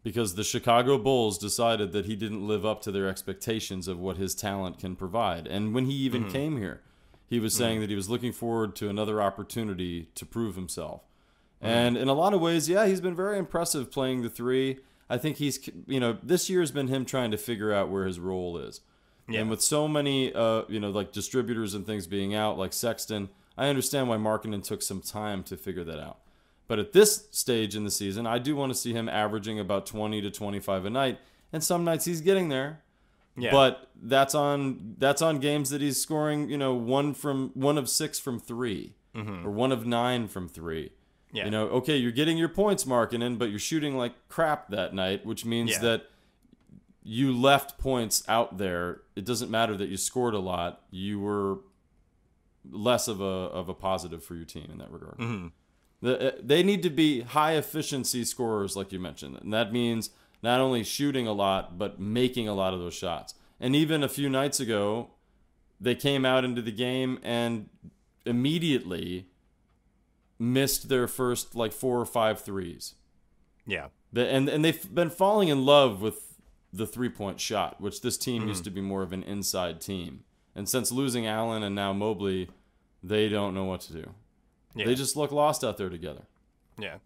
Because 0.03 0.35
the 0.35 0.43
Chicago 0.43 0.97
Bulls 0.97 1.37
decided 1.37 1.91
that 1.91 2.05
he 2.05 2.15
didn't 2.15 2.47
live 2.47 2.65
up 2.65 2.81
to 2.81 2.91
their 2.91 3.07
expectations 3.07 3.87
of 3.87 3.99
what 3.99 4.17
his 4.17 4.35
talent 4.35 4.79
can 4.79 4.95
provide. 4.95 5.47
And 5.47 5.73
when 5.73 5.85
he 5.85 5.93
even 5.93 6.29
came 6.29 6.57
here, 6.57 6.81
he 7.29 7.39
was 7.39 7.53
saying 7.53 7.79
that 7.81 7.89
he 7.89 7.95
was 7.95 8.09
looking 8.09 8.31
forward 8.31 8.75
to 8.77 8.89
another 8.89 9.21
opportunity 9.21 10.09
to 10.15 10.25
prove 10.25 10.55
himself. 10.55 11.01
And 11.61 11.95
in 11.95 12.09
a 12.09 12.13
lot 12.13 12.33
of 12.33 12.41
ways, 12.41 12.67
yeah, 12.67 12.87
he's 12.87 12.99
been 13.01 13.15
very 13.15 13.37
impressive 13.37 13.89
playing 13.89 14.21
the 14.21 14.29
three. 14.29 14.79
I 15.09 15.17
think 15.17 15.37
he's, 15.37 15.69
you 15.87 15.99
know, 15.99 16.17
this 16.21 16.49
year 16.49 16.59
has 16.59 16.71
been 16.71 16.89
him 16.89 17.05
trying 17.05 17.31
to 17.31 17.37
figure 17.37 17.71
out 17.71 17.89
where 17.89 18.05
his 18.05 18.19
role 18.19 18.57
is. 18.57 18.81
And 19.39 19.49
with 19.49 19.61
so 19.61 19.87
many, 19.87 20.33
uh, 20.33 20.63
you 20.67 20.79
know, 20.81 20.89
like 20.89 21.13
distributors 21.13 21.73
and 21.73 21.85
things 21.85 22.07
being 22.07 22.35
out, 22.35 22.57
like 22.57 22.73
Sexton, 22.73 23.29
I 23.57 23.67
understand 23.67 24.09
why 24.09 24.17
Markkanen 24.17 24.63
took 24.63 24.81
some 24.81 24.99
time 24.99 25.43
to 25.43 25.55
figure 25.55 25.85
that 25.85 25.99
out. 25.99 26.17
But 26.73 26.79
at 26.79 26.91
this 26.91 27.27
stage 27.29 27.75
in 27.75 27.83
the 27.83 27.91
season, 27.91 28.25
I 28.25 28.39
do 28.39 28.55
want 28.55 28.71
to 28.71 28.75
see 28.75 28.93
him 28.93 29.07
averaging 29.07 29.59
about 29.59 29.85
20 29.85 30.23
to 30.23 30.31
25 30.31 30.85
a 30.85 30.89
night. 30.89 31.19
And 31.51 31.63
some 31.63 31.83
nights 31.83 32.05
he's 32.05 32.19
getting 32.19 32.49
there. 32.49 32.81
Yeah. 33.37 33.51
But 33.51 33.91
that's 34.01 34.33
on 34.33 34.95
that's 34.97 35.21
on 35.21 35.37
games 35.37 35.69
that 35.69 35.81
he's 35.81 36.01
scoring, 36.01 36.49
you 36.49 36.57
know, 36.57 36.73
one 36.73 37.13
from 37.13 37.51
one 37.53 37.77
of 37.77 37.89
six 37.89 38.17
from 38.17 38.39
3 38.39 38.95
mm-hmm. 39.15 39.45
or 39.45 39.51
one 39.51 39.71
of 39.71 39.85
nine 39.85 40.27
from 40.27 40.49
three. 40.49 40.93
Yeah. 41.31 41.45
You 41.45 41.51
know, 41.51 41.67
okay, 41.67 41.95
you're 41.95 42.11
getting 42.11 42.39
your 42.39 42.49
points 42.49 42.85
Markkanen, 42.85 43.37
but 43.37 43.51
you're 43.51 43.59
shooting 43.59 43.95
like 43.95 44.13
crap 44.27 44.69
that 44.69 44.95
night, 44.95 45.27
which 45.27 45.45
means 45.45 45.73
Yeah. 45.73 45.79
that 45.79 46.09
you 47.03 47.31
left 47.31 47.77
points 47.77 48.23
out 48.27 48.57
there. 48.57 49.01
It 49.15 49.25
doesn't 49.25 49.51
matter 49.51 49.77
that 49.77 49.89
you 49.89 49.97
scored 49.97 50.33
a 50.33 50.39
lot. 50.39 50.81
You 50.89 51.19
were 51.19 51.59
less 52.67 53.07
of 53.07 53.21
a 53.21 53.23
of 53.23 53.69
a 53.69 53.75
positive 53.75 54.23
for 54.23 54.33
your 54.33 54.45
team 54.45 54.69
in 54.71 54.79
that 54.79 54.89
regard. 54.89 55.19
Mm-hmm. 55.19 55.47
The, 56.03 56.33
uh, 56.33 56.37
they 56.43 56.63
need 56.63 56.83
to 56.83 56.89
be 56.89 57.21
high 57.21 57.53
efficiency 57.53 58.25
scorers, 58.25 58.75
like 58.75 58.91
you 58.91 58.99
mentioned, 58.99 59.37
and 59.41 59.53
that 59.53 59.71
means 59.71 60.09
not 60.41 60.59
only 60.59 60.83
shooting 60.83 61.25
a 61.25 61.31
lot 61.31 61.77
but 61.77 61.97
making 61.97 62.45
a 62.45 62.53
lot 62.53 62.73
of 62.73 62.81
those 62.81 62.93
shots. 62.93 63.35
And 63.57 63.73
even 63.73 64.03
a 64.03 64.09
few 64.09 64.27
nights 64.27 64.59
ago, 64.59 65.11
they 65.79 65.95
came 65.95 66.25
out 66.25 66.43
into 66.43 66.61
the 66.61 66.73
game 66.73 67.19
and 67.23 67.69
immediately 68.25 69.27
missed 70.37 70.89
their 70.89 71.07
first 71.07 71.55
like 71.55 71.71
four 71.71 72.01
or 72.01 72.05
five 72.05 72.41
threes. 72.41 72.95
Yeah. 73.65 73.87
The, 74.11 74.27
and 74.27 74.49
and 74.49 74.65
they've 74.65 74.93
been 74.93 75.09
falling 75.09 75.47
in 75.47 75.65
love 75.65 76.01
with 76.01 76.35
the 76.73 76.85
three 76.85 77.09
point 77.09 77.39
shot, 77.39 77.79
which 77.79 78.01
this 78.01 78.17
team 78.17 78.45
used 78.49 78.65
to 78.65 78.71
be 78.71 78.81
more 78.81 79.03
of 79.03 79.13
an 79.13 79.23
inside 79.23 79.79
team. 79.79 80.25
And 80.53 80.67
since 80.67 80.91
losing 80.91 81.25
Allen 81.25 81.63
and 81.63 81.75
now 81.75 81.93
Mobley, 81.93 82.49
they 83.01 83.29
don't 83.29 83.53
know 83.53 83.63
what 83.63 83.79
to 83.81 83.93
do. 83.93 84.13
Yeah. 84.75 84.85
They 84.85 84.95
just 84.95 85.15
look 85.15 85.31
lost 85.31 85.63
out 85.63 85.77
there 85.77 85.89
together. 85.89 86.23
Yeah. 86.79 86.97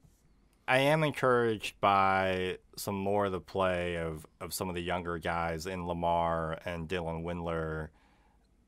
I 0.67 0.79
am 0.79 1.03
encouraged 1.03 1.79
by 1.79 2.57
some 2.75 2.95
more 2.95 3.25
of 3.25 3.31
the 3.31 3.39
play 3.39 3.95
of, 3.97 4.25
of 4.41 4.53
some 4.53 4.67
of 4.67 4.75
the 4.75 4.81
younger 4.81 5.17
guys 5.17 5.65
in 5.65 5.87
Lamar 5.87 6.59
and 6.65 6.89
Dylan 6.89 7.23
Windler. 7.23 7.89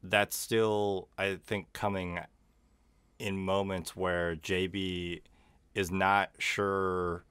That's 0.01 0.37
still, 0.37 1.09
I 1.17 1.39
think, 1.45 1.73
coming 1.73 2.19
in 3.19 3.37
moments 3.37 3.97
where 3.97 4.35
JB 4.37 5.21
is 5.75 5.91
not 5.91 6.31
sure. 6.37 7.25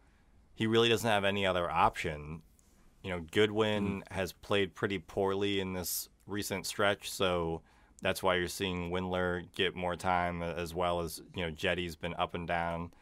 He 0.54 0.66
really 0.66 0.90
doesn't 0.90 1.08
have 1.08 1.24
any 1.24 1.46
other 1.46 1.70
option. 1.70 2.42
You 3.02 3.10
know, 3.10 3.20
Goodwin 3.30 4.02
mm-hmm. 4.02 4.14
has 4.14 4.32
played 4.32 4.74
pretty 4.74 4.98
poorly 4.98 5.60
in 5.60 5.72
this 5.72 6.10
recent 6.26 6.66
stretch, 6.66 7.10
so 7.10 7.62
that's 8.02 8.22
why 8.22 8.36
you're 8.36 8.48
seeing 8.48 8.90
Windler 8.90 9.44
get 9.54 9.74
more 9.74 9.96
time 9.96 10.42
as 10.42 10.74
well 10.74 11.00
as, 11.00 11.20
you 11.34 11.44
know, 11.44 11.50
Jetty's 11.50 11.96
been 11.96 12.14
up 12.14 12.34
and 12.34 12.46
down. 12.46 12.92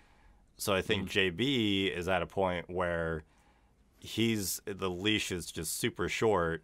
So 0.56 0.74
I 0.74 0.82
think 0.82 1.10
mm. 1.10 1.34
JB 1.34 1.96
is 1.96 2.08
at 2.08 2.22
a 2.22 2.26
point 2.26 2.70
where 2.70 3.24
he's 3.98 4.60
the 4.64 4.88
leash 4.88 5.30
is 5.30 5.50
just 5.50 5.78
super 5.78 6.08
short. 6.08 6.62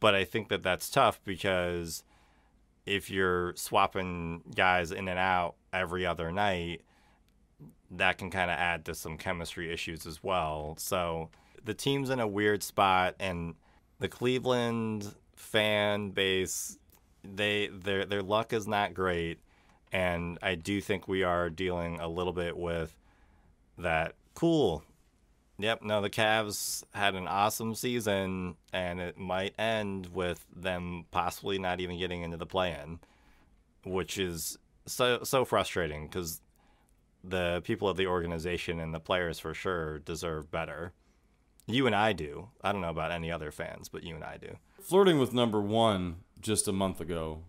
But 0.00 0.14
I 0.14 0.24
think 0.24 0.48
that 0.48 0.62
that's 0.62 0.90
tough 0.90 1.20
because 1.24 2.02
if 2.86 3.10
you're 3.10 3.54
swapping 3.56 4.42
guys 4.54 4.92
in 4.92 5.08
and 5.08 5.18
out 5.18 5.56
every 5.72 6.06
other 6.06 6.30
night, 6.30 6.82
that 7.90 8.18
can 8.18 8.30
kind 8.30 8.50
of 8.50 8.58
add 8.58 8.84
to 8.86 8.94
some 8.94 9.18
chemistry 9.18 9.72
issues 9.72 10.06
as 10.06 10.22
well. 10.22 10.76
So 10.78 11.30
the 11.64 11.74
team's 11.74 12.10
in 12.10 12.20
a 12.20 12.26
weird 12.26 12.62
spot, 12.62 13.16
and 13.18 13.54
the 13.98 14.08
Cleveland 14.08 15.14
fan 15.34 16.10
base, 16.10 16.78
they 17.34 17.68
their 17.68 18.04
their 18.04 18.22
luck 18.22 18.52
is 18.52 18.66
not 18.66 18.94
great, 18.94 19.38
and 19.92 20.38
I 20.42 20.54
do 20.54 20.80
think 20.80 21.08
we 21.08 21.22
are 21.22 21.50
dealing 21.50 22.00
a 22.00 22.08
little 22.08 22.32
bit 22.32 22.56
with 22.56 22.94
that. 23.78 24.14
Cool. 24.34 24.84
Yep. 25.58 25.82
No, 25.82 26.02
the 26.02 26.10
Cavs 26.10 26.84
had 26.92 27.14
an 27.14 27.26
awesome 27.26 27.74
season, 27.74 28.56
and 28.72 29.00
it 29.00 29.16
might 29.16 29.54
end 29.58 30.08
with 30.12 30.44
them 30.54 31.06
possibly 31.10 31.58
not 31.58 31.80
even 31.80 31.98
getting 31.98 32.22
into 32.22 32.36
the 32.36 32.44
play-in, 32.44 32.98
which 33.84 34.18
is 34.18 34.58
so 34.84 35.22
so 35.22 35.44
frustrating 35.44 36.06
because 36.06 36.40
the 37.24 37.62
people 37.64 37.88
of 37.88 37.96
the 37.96 38.06
organization 38.06 38.78
and 38.80 38.94
the 38.94 39.00
players 39.00 39.38
for 39.38 39.54
sure 39.54 39.98
deserve 40.00 40.50
better. 40.50 40.92
You 41.66 41.86
and 41.86 41.96
I 41.96 42.12
do. 42.12 42.50
I 42.62 42.70
don't 42.70 42.80
know 42.80 42.90
about 42.90 43.10
any 43.10 43.32
other 43.32 43.50
fans, 43.50 43.88
but 43.88 44.04
you 44.04 44.14
and 44.14 44.22
I 44.22 44.36
do. 44.36 44.56
Flirting 44.80 45.18
with 45.18 45.32
number 45.34 45.60
one 45.60 46.16
just 46.46 46.68
a 46.68 46.72
month 46.72 47.00
ago, 47.00 47.42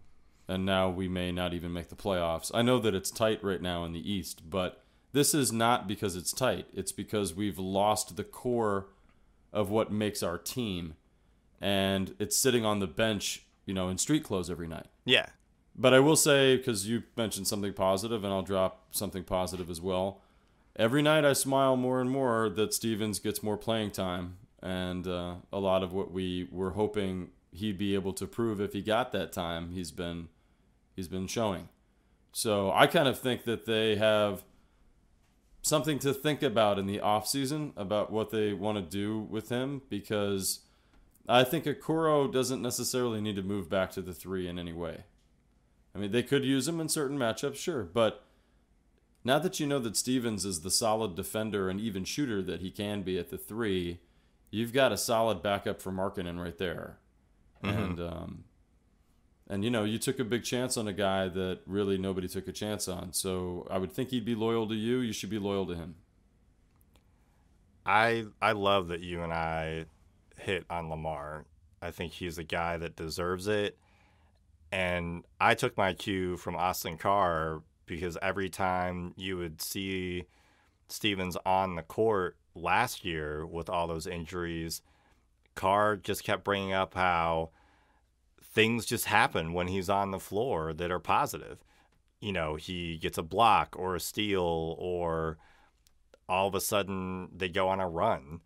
and 0.47 0.65
now 0.65 0.89
we 0.89 1.07
may 1.07 1.31
not 1.31 1.53
even 1.53 1.71
make 1.71 1.89
the 1.89 1.95
playoffs. 1.95 2.51
I 2.53 2.63
know 2.63 2.79
that 2.79 2.95
it's 2.95 3.11
tight 3.11 3.43
right 3.43 3.61
now 3.61 3.85
in 3.85 3.93
the 3.93 4.11
East, 4.11 4.49
but 4.49 4.83
this 5.13 5.33
is 5.33 5.53
not 5.53 5.87
because 5.87 6.15
it's 6.15 6.33
tight. 6.33 6.65
It's 6.73 6.91
because 6.91 7.33
we've 7.33 7.59
lost 7.59 8.17
the 8.17 8.23
core 8.23 8.87
of 9.53 9.69
what 9.69 9.91
makes 9.91 10.21
our 10.23 10.37
team, 10.37 10.95
and 11.61 12.15
it's 12.19 12.35
sitting 12.35 12.65
on 12.65 12.79
the 12.79 12.87
bench, 12.87 13.45
you 13.65 13.73
know, 13.73 13.87
in 13.87 13.97
street 13.97 14.23
clothes 14.23 14.49
every 14.49 14.67
night. 14.67 14.87
Yeah. 15.05 15.27
But 15.75 15.93
I 15.93 15.99
will 15.99 16.15
say, 16.15 16.57
because 16.57 16.87
you 16.89 17.03
mentioned 17.15 17.47
something 17.47 17.73
positive, 17.73 18.23
and 18.23 18.33
I'll 18.33 18.41
drop 18.41 18.87
something 18.91 19.23
positive 19.23 19.69
as 19.69 19.79
well. 19.79 20.21
Every 20.75 21.03
night 21.03 21.23
I 21.23 21.33
smile 21.33 21.77
more 21.77 22.01
and 22.01 22.09
more 22.09 22.49
that 22.49 22.73
Stevens 22.73 23.19
gets 23.19 23.43
more 23.43 23.57
playing 23.57 23.91
time, 23.91 24.37
and 24.61 25.07
uh, 25.07 25.35
a 25.53 25.59
lot 25.59 25.83
of 25.83 25.93
what 25.93 26.11
we 26.11 26.47
were 26.51 26.71
hoping 26.71 27.29
he'd 27.57 27.77
be 27.77 27.93
able 27.93 28.13
to 28.13 28.25
prove 28.25 28.59
if 28.61 28.73
he 28.73 28.81
got 28.81 29.11
that 29.11 29.31
time, 29.31 29.71
he's 29.71 29.91
been 29.91 30.29
he's 30.95 31.07
been 31.07 31.27
showing. 31.27 31.69
So 32.31 32.71
I 32.71 32.87
kind 32.87 33.07
of 33.07 33.19
think 33.19 33.45
that 33.45 33.65
they 33.65 33.95
have 33.95 34.43
something 35.61 35.99
to 35.99 36.13
think 36.13 36.41
about 36.41 36.79
in 36.79 36.85
the 36.85 36.99
off 36.99 37.27
season 37.27 37.73
about 37.75 38.11
what 38.11 38.29
they 38.29 38.53
want 38.53 38.77
to 38.77 38.81
do 38.81 39.19
with 39.19 39.49
him 39.49 39.81
because 39.89 40.59
I 41.27 41.43
think 41.43 41.65
Okoro 41.65 42.31
doesn't 42.31 42.61
necessarily 42.61 43.19
need 43.21 43.35
to 43.35 43.43
move 43.43 43.69
back 43.69 43.91
to 43.91 44.01
the 44.01 44.13
three 44.13 44.47
in 44.47 44.57
any 44.57 44.71
way. 44.71 45.03
I 45.93 45.99
mean, 45.99 46.11
they 46.11 46.23
could 46.23 46.45
use 46.45 46.67
him 46.67 46.79
in 46.79 46.89
certain 46.89 47.17
matchups, 47.17 47.55
sure, 47.55 47.83
but 47.83 48.23
now 49.23 49.39
that 49.39 49.59
you 49.59 49.67
know 49.67 49.79
that 49.79 49.97
Stevens 49.97 50.45
is 50.45 50.61
the 50.61 50.71
solid 50.71 51.15
defender 51.15 51.69
and 51.69 51.81
even 51.81 52.05
shooter 52.05 52.41
that 52.43 52.61
he 52.61 52.71
can 52.71 53.01
be 53.01 53.17
at 53.17 53.29
the 53.29 53.37
three, 53.37 53.99
you've 54.51 54.71
got 54.71 54.91
a 54.91 54.97
solid 54.97 55.43
backup 55.43 55.81
for 55.81 55.91
Markkanen 55.91 56.41
right 56.41 56.57
there. 56.57 56.97
And 57.63 57.99
um, 57.99 58.43
and 59.49 59.63
you 59.63 59.69
know, 59.69 59.83
you 59.83 59.97
took 59.97 60.19
a 60.19 60.23
big 60.23 60.43
chance 60.43 60.77
on 60.77 60.87
a 60.87 60.93
guy 60.93 61.27
that 61.29 61.59
really 61.65 61.97
nobody 61.97 62.27
took 62.27 62.47
a 62.47 62.51
chance 62.51 62.87
on. 62.87 63.13
So 63.13 63.67
I 63.69 63.77
would 63.77 63.91
think 63.91 64.09
he'd 64.09 64.25
be 64.25 64.35
loyal 64.35 64.67
to 64.67 64.75
you. 64.75 64.99
You 64.99 65.13
should 65.13 65.29
be 65.29 65.39
loyal 65.39 65.65
to 65.67 65.75
him. 65.75 65.95
I 67.85 68.25
I 68.41 68.51
love 68.51 68.89
that 68.89 68.99
you 68.99 69.23
and 69.23 69.31
I 69.31 69.85
hit 70.37 70.65
on 70.69 70.89
Lamar. 70.89 71.45
I 71.81 71.91
think 71.91 72.13
he's 72.13 72.37
a 72.37 72.43
guy 72.43 72.77
that 72.77 72.95
deserves 72.95 73.47
it. 73.47 73.77
And 74.71 75.23
I 75.39 75.53
took 75.53 75.77
my 75.77 75.93
cue 75.93 76.35
from 76.35 76.55
Austin 76.55 76.97
Carr 76.97 77.61
because 77.85 78.17
every 78.21 78.49
time 78.49 79.13
you 79.15 79.37
would 79.37 79.61
see 79.61 80.25
Stevens 80.89 81.37
on 81.45 81.75
the 81.75 81.83
court 81.83 82.35
last 82.53 83.05
year 83.05 83.45
with 83.45 83.69
all 83.69 83.87
those 83.87 84.07
injuries, 84.07 84.81
Carr 85.57 85.97
just 85.97 86.23
kept 86.23 86.45
bringing 86.45 86.71
up 86.71 86.93
how 86.93 87.49
things 88.41 88.85
just 88.85 89.05
happen 89.05 89.53
when 89.53 89.67
he's 89.67 89.89
on 89.89 90.11
the 90.11 90.19
floor 90.19 90.71
that 90.71 90.91
are 90.91 90.99
positive. 90.99 91.57
You 92.21 92.31
know, 92.31 92.55
he 92.55 92.97
gets 92.97 93.17
a 93.17 93.23
block 93.23 93.75
or 93.77 93.95
a 93.95 93.99
steal 93.99 94.75
or 94.77 95.37
all 96.29 96.47
of 96.47 96.55
a 96.55 96.61
sudden 96.61 97.29
they 97.35 97.49
go 97.49 97.67
on 97.67 97.79
a 97.79 97.89
run. 97.89 98.41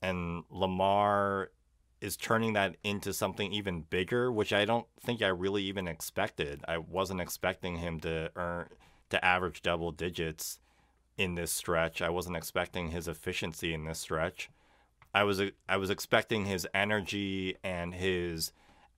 And 0.00 0.44
Lamar 0.50 1.50
is 2.00 2.16
turning 2.16 2.54
that 2.54 2.76
into 2.82 3.12
something 3.12 3.52
even 3.52 3.82
bigger, 3.82 4.32
which 4.32 4.52
I 4.52 4.64
don't 4.64 4.86
think 5.00 5.20
I 5.20 5.28
really 5.28 5.64
even 5.64 5.86
expected. 5.86 6.64
I 6.66 6.78
wasn't 6.78 7.20
expecting 7.20 7.76
him 7.76 8.00
to 8.00 8.30
earn 8.36 8.68
to 9.10 9.24
average 9.24 9.62
double 9.62 9.90
digits 9.92 10.60
in 11.16 11.34
this 11.34 11.52
stretch. 11.52 12.00
I 12.00 12.10
wasn't 12.10 12.36
expecting 12.36 12.90
his 12.90 13.08
efficiency 13.08 13.74
in 13.74 13.84
this 13.84 13.98
stretch. 13.98 14.48
I 15.18 15.24
was 15.24 15.42
I 15.68 15.78
was 15.78 15.90
expecting 15.90 16.44
his 16.44 16.64
energy 16.72 17.56
and 17.64 17.92
his 17.92 18.52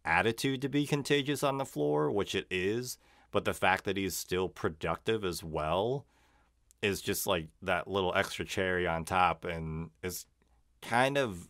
attitude 0.05 0.61
to 0.61 0.69
be 0.69 0.87
contagious 0.87 1.43
on 1.43 1.57
the 1.57 1.65
floor, 1.65 2.11
which 2.11 2.35
it 2.35 2.47
is, 2.51 2.99
but 3.31 3.47
the 3.47 3.55
fact 3.55 3.87
that 3.87 3.97
he's 3.97 4.15
still 4.15 4.47
productive 4.47 5.25
as 5.25 5.43
well 5.43 6.05
is 6.83 7.01
just 7.01 7.27
like 7.27 7.49
that 7.63 7.89
little 7.89 8.13
extra 8.15 8.45
cherry 8.45 8.87
on 8.87 9.07
top 9.07 9.47
and 9.47 9.89
it's 10.03 10.27
kind 10.83 11.17
of 11.17 11.49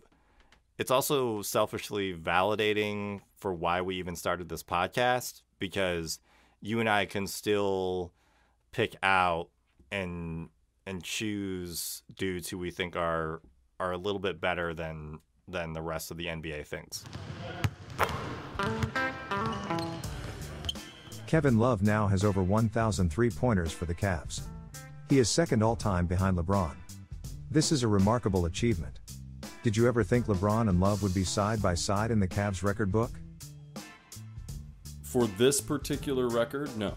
it's 0.79 0.93
also 0.93 1.43
selfishly 1.43 2.15
validating 2.15 3.23
for 3.39 3.53
why 3.53 3.81
we 3.81 3.97
even 3.97 4.15
started 4.15 4.49
this 4.49 4.63
podcast 4.63 5.43
because 5.59 6.21
you 6.61 6.79
and 6.79 6.89
I 6.89 7.07
can 7.07 7.27
still 7.27 8.13
pick 8.71 8.95
out 9.03 9.49
and 9.91 10.49
and 10.87 11.03
choose 11.03 12.05
dudes 12.17 12.49
who 12.51 12.59
we 12.59 12.71
think 12.71 12.95
are 12.95 13.41
are 13.81 13.93
a 13.93 13.97
little 13.97 14.21
bit 14.21 14.41
better 14.41 14.75
than 14.75 15.19
than 15.49 15.73
the 15.73 15.83
rest 15.83 16.13
of 16.13 16.17
the 16.17 16.27
NBA 16.27 16.67
thinks. 16.67 17.05
Kevin 21.27 21.59
Love 21.59 21.83
now 21.83 22.07
has 22.07 22.25
over 22.25 22.43
1,000 22.43 23.11
three 23.11 23.31
pointers 23.31 23.73
for 23.73 23.85
the 23.87 23.95
Cavs. 23.95 24.43
He 25.09 25.19
is 25.19 25.29
second 25.29 25.63
all 25.63 25.75
time 25.75 26.07
behind 26.07 26.37
LeBron. 26.37 26.75
This 27.51 27.73
is 27.73 27.83
a 27.83 27.89
remarkable 27.89 28.47
achievement. 28.47 29.01
Did 29.63 29.77
you 29.77 29.89
ever 29.89 30.05
think 30.05 30.27
LeBron 30.27 30.69
and 30.69 30.81
Love 30.81 31.03
would 31.03 31.15
be 31.15 31.25
side 31.25 31.61
by 31.61 31.75
side 31.75 32.11
in 32.11 32.21
the 32.21 32.29
Cavs 32.29 32.63
record 32.63 32.93
book? 32.93 33.11
For 35.03 35.27
this 35.27 35.61
particular 35.61 36.29
record, 36.29 36.77
no, 36.77 36.95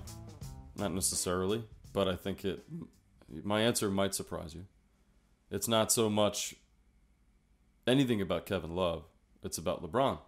not 0.75 0.93
necessarily. 0.93 1.63
But 1.91 2.07
I 2.07 2.15
think 2.15 2.45
it. 2.45 2.63
My 3.43 3.61
answer 3.61 3.89
might 3.89 4.13
surprise 4.15 4.53
you. 4.53 4.65
It's 5.49 5.67
not 5.67 5.91
so 5.91 6.09
much 6.09 6.55
anything 7.87 8.21
about 8.21 8.45
Kevin 8.45 8.75
Love. 8.75 9.03
It's 9.43 9.57
about 9.57 9.83
LeBron. 9.83 10.19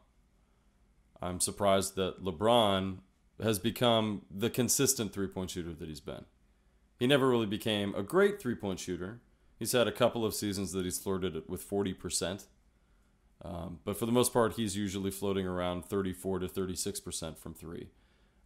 I'm 1.22 1.40
surprised 1.40 1.96
that 1.96 2.24
LeBron 2.24 3.00
has 3.42 3.60
become 3.60 4.24
the 4.30 4.50
consistent 4.50 5.14
three 5.14 5.28
point 5.28 5.52
shooter 5.52 5.74
that 5.74 5.88
he's 5.88 6.00
been. 6.00 6.26
He 7.00 7.08
never 7.08 7.30
really 7.30 7.46
became 7.46 7.94
a 7.96 8.04
great 8.04 8.42
three 8.42 8.56
point 8.56 8.80
shooter. 8.80 9.22
He's 9.58 9.72
had 9.72 9.88
a 9.88 9.92
couple 9.92 10.26
of 10.26 10.34
seasons 10.34 10.72
that 10.74 10.84
he's 10.84 11.00
flirted 11.00 11.44
with 11.48 11.68
40%. 11.68 12.46
Um, 13.42 13.80
but 13.86 13.98
for 13.98 14.06
the 14.06 14.12
most 14.12 14.34
part, 14.34 14.54
he's 14.54 14.76
usually 14.76 15.12
floating 15.12 15.48
around 15.48 15.86
34 15.86 16.40
to 16.40 16.48
36% 16.48 17.38
from 17.38 17.54
three. 17.54 17.90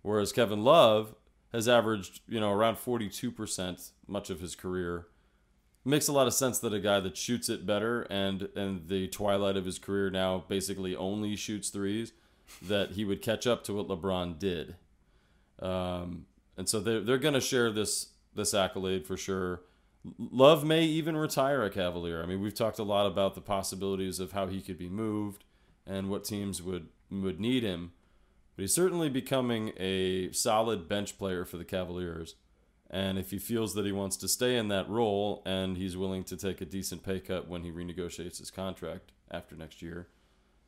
Whereas 0.01 0.31
Kevin 0.31 0.63
Love 0.63 1.15
has 1.51 1.67
averaged, 1.67 2.21
you 2.27 2.39
know, 2.39 2.51
around 2.51 2.75
42% 2.75 3.91
much 4.07 4.29
of 4.29 4.39
his 4.39 4.55
career. 4.55 5.07
Makes 5.85 6.07
a 6.07 6.11
lot 6.11 6.27
of 6.27 6.33
sense 6.33 6.59
that 6.59 6.73
a 6.73 6.79
guy 6.79 6.99
that 6.99 7.15
shoots 7.17 7.49
it 7.49 7.65
better 7.65 8.01
and 8.03 8.49
and 8.55 8.87
the 8.89 9.07
twilight 9.07 9.55
of 9.55 9.65
his 9.65 9.79
career 9.79 10.09
now 10.09 10.43
basically 10.47 10.95
only 10.95 11.35
shoots 11.35 11.69
threes, 11.69 12.11
that 12.61 12.91
he 12.91 13.05
would 13.05 13.21
catch 13.21 13.47
up 13.47 13.63
to 13.63 13.73
what 13.73 13.87
LeBron 13.87 14.37
did. 14.37 14.75
Um, 15.61 16.25
and 16.57 16.67
so 16.67 16.79
they're, 16.79 17.01
they're 17.01 17.17
going 17.17 17.33
to 17.33 17.41
share 17.41 17.71
this 17.71 18.07
this 18.35 18.53
accolade 18.53 19.07
for 19.07 19.17
sure. 19.17 19.61
Love 20.17 20.63
may 20.63 20.83
even 20.83 21.17
retire 21.17 21.63
a 21.63 21.69
Cavalier. 21.69 22.21
I 22.21 22.25
mean, 22.25 22.41
we've 22.41 22.53
talked 22.53 22.79
a 22.79 22.83
lot 22.83 23.05
about 23.05 23.35
the 23.35 23.41
possibilities 23.41 24.19
of 24.19 24.31
how 24.31 24.47
he 24.47 24.61
could 24.61 24.77
be 24.77 24.89
moved 24.89 25.43
and 25.85 26.09
what 26.09 26.23
teams 26.23 26.61
would 26.61 26.87
would 27.09 27.39
need 27.39 27.63
him. 27.63 27.93
But 28.55 28.63
he's 28.63 28.73
certainly 28.73 29.09
becoming 29.09 29.71
a 29.77 30.31
solid 30.33 30.89
bench 30.89 31.17
player 31.17 31.45
for 31.45 31.57
the 31.57 31.65
Cavaliers. 31.65 32.35
And 32.89 33.19
if 33.19 33.29
he 33.29 33.37
feels 33.37 33.75
that 33.75 33.85
he 33.85 33.91
wants 33.91 34.17
to 34.17 34.27
stay 34.27 34.57
in 34.57 34.67
that 34.69 34.89
role 34.89 35.43
and 35.45 35.77
he's 35.77 35.95
willing 35.95 36.23
to 36.25 36.35
take 36.35 36.59
a 36.59 36.65
decent 36.65 37.03
pay 37.03 37.19
cut 37.19 37.47
when 37.47 37.63
he 37.63 37.71
renegotiates 37.71 38.39
his 38.39 38.49
contract 38.49 39.11
after 39.29 39.55
next 39.55 39.81
year, 39.81 40.07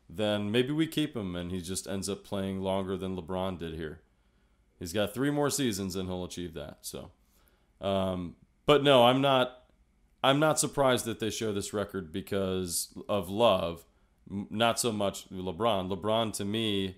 then 0.07 0.51
maybe 0.51 0.71
we 0.71 0.85
keep 0.85 1.15
him 1.15 1.35
and 1.35 1.51
he 1.51 1.61
just 1.61 1.87
ends 1.87 2.07
up 2.09 2.23
playing 2.23 2.61
longer 2.61 2.95
than 2.95 3.15
LeBron 3.15 3.57
did 3.57 3.73
here. 3.73 4.01
He's 4.77 4.93
got 4.93 5.13
three 5.13 5.31
more 5.31 5.49
seasons 5.49 5.95
and 5.95 6.07
he'll 6.07 6.23
achieve 6.23 6.53
that. 6.53 6.79
So, 6.81 7.11
um, 7.79 8.35
but 8.65 8.83
no, 8.83 9.05
I'm 9.05 9.21
not. 9.21 9.57
I'm 10.23 10.39
not 10.39 10.59
surprised 10.59 11.05
that 11.05 11.19
they 11.19 11.31
show 11.31 11.51
this 11.51 11.73
record 11.73 12.11
because 12.11 12.95
of 13.09 13.27
love, 13.27 13.85
not 14.29 14.79
so 14.79 14.91
much 14.91 15.27
LeBron. 15.29 15.89
LeBron 15.89 16.31
to 16.33 16.45
me, 16.45 16.97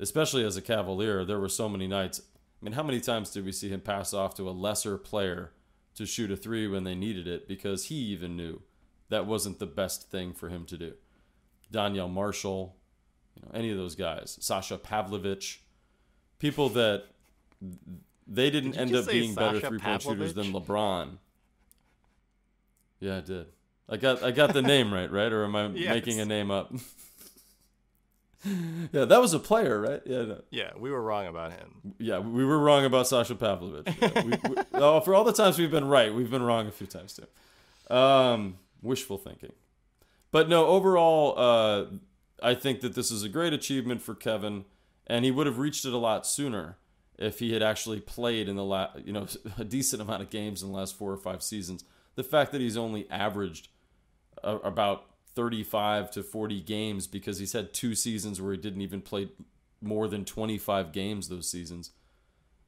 especially 0.00 0.42
as 0.42 0.56
a 0.56 0.62
Cavalier, 0.62 1.22
there 1.22 1.38
were 1.38 1.50
so 1.50 1.68
many 1.68 1.86
nights. 1.86 2.22
I 2.62 2.64
mean, 2.64 2.74
how 2.74 2.84
many 2.84 3.00
times 3.00 3.30
did 3.30 3.44
we 3.44 3.50
see 3.50 3.70
him 3.70 3.80
pass 3.80 4.14
off 4.14 4.36
to 4.36 4.48
a 4.48 4.52
lesser 4.52 4.96
player 4.96 5.50
to 5.96 6.06
shoot 6.06 6.30
a 6.30 6.36
three 6.36 6.68
when 6.68 6.84
they 6.84 6.94
needed 6.94 7.26
it 7.26 7.48
because 7.48 7.86
he 7.86 7.96
even 7.96 8.36
knew 8.36 8.62
that 9.08 9.26
wasn't 9.26 9.58
the 9.58 9.66
best 9.66 10.10
thing 10.10 10.32
for 10.32 10.48
him 10.48 10.64
to 10.66 10.78
do. 10.78 10.94
Donyell 11.72 12.10
Marshall, 12.10 12.76
you 13.34 13.42
know, 13.42 13.50
any 13.52 13.70
of 13.70 13.76
those 13.78 13.96
guys, 13.96 14.38
Sasha 14.40 14.78
Pavlovich, 14.78 15.62
people 16.38 16.68
that 16.70 17.04
they 18.28 18.48
didn't 18.48 18.72
Did 18.72 18.80
end 18.80 18.94
up 18.94 19.06
being 19.08 19.34
better 19.34 19.60
three 19.60 19.78
point 19.78 20.02
shooters 20.02 20.34
than 20.34 20.52
LeBron. 20.52 21.18
Yeah, 23.00 23.18
I 23.18 23.20
did. 23.20 23.46
I 23.88 23.96
got 23.96 24.22
I 24.22 24.30
got 24.30 24.52
the 24.52 24.62
name 24.62 24.94
right, 24.94 25.10
right? 25.10 25.32
Or 25.32 25.44
am 25.44 25.56
I 25.56 25.66
Yes. 25.68 25.90
making 25.90 26.20
a 26.20 26.24
name 26.24 26.50
up? 26.52 26.72
yeah, 28.92 29.04
that 29.04 29.20
was 29.20 29.34
a 29.34 29.38
player, 29.38 29.80
right? 29.80 30.02
Yeah, 30.04 30.22
no. 30.22 30.42
Yeah, 30.50 30.70
we 30.76 30.90
were 30.90 31.02
wrong 31.02 31.26
about 31.26 31.52
him. 31.52 31.94
yeah, 31.98 32.18
we 32.18 32.44
were 32.44 32.58
wrong 32.58 32.84
about 32.84 33.06
Sasha 33.06 33.34
Pavlovich. 33.34 33.94
Yeah, 34.00 34.22
we, 34.22 34.30
we, 34.30 34.56
oh, 34.74 35.00
for 35.00 35.14
all 35.14 35.24
the 35.24 35.32
times 35.32 35.58
we've 35.58 35.70
been 35.70 35.86
right, 35.86 36.12
we've 36.12 36.30
been 36.30 36.42
wrong 36.42 36.66
a 36.66 36.72
few 36.72 36.86
times 36.86 37.14
too. 37.14 37.94
Um, 37.94 38.58
wishful 38.80 39.18
thinking, 39.18 39.52
but 40.30 40.48
no. 40.48 40.66
Overall, 40.66 41.34
uh, 41.38 41.84
I 42.42 42.54
think 42.54 42.80
that 42.80 42.94
this 42.94 43.10
is 43.10 43.22
a 43.22 43.28
great 43.28 43.52
achievement 43.52 44.02
for 44.02 44.14
Kevin, 44.14 44.64
and 45.06 45.24
he 45.24 45.30
would 45.30 45.46
have 45.46 45.58
reached 45.58 45.84
it 45.84 45.92
a 45.92 45.98
lot 45.98 46.26
sooner 46.26 46.78
if 47.18 47.38
he 47.38 47.52
had 47.52 47.62
actually 47.62 48.00
played 48.00 48.48
in 48.48 48.56
the 48.56 48.64
la- 48.64 48.90
you 49.04 49.12
know 49.12 49.26
a 49.58 49.64
decent 49.64 50.02
amount 50.02 50.22
of 50.22 50.30
games 50.30 50.62
in 50.62 50.70
the 50.72 50.76
last 50.76 50.96
four 50.96 51.12
or 51.12 51.18
five 51.18 51.42
seasons. 51.42 51.84
The 52.16 52.24
fact 52.24 52.52
that 52.52 52.60
he's 52.60 52.76
only 52.76 53.08
averaged 53.10 53.68
uh, 54.42 54.58
about 54.64 55.04
35 55.34 56.10
to 56.12 56.22
40 56.22 56.60
games 56.60 57.06
because 57.06 57.38
he's 57.38 57.52
had 57.52 57.72
two 57.72 57.94
seasons 57.94 58.40
where 58.40 58.52
he 58.52 58.58
didn't 58.58 58.82
even 58.82 59.00
play 59.00 59.28
more 59.80 60.08
than 60.08 60.24
25 60.24 60.92
games 60.92 61.28
those 61.28 61.50
seasons. 61.50 61.90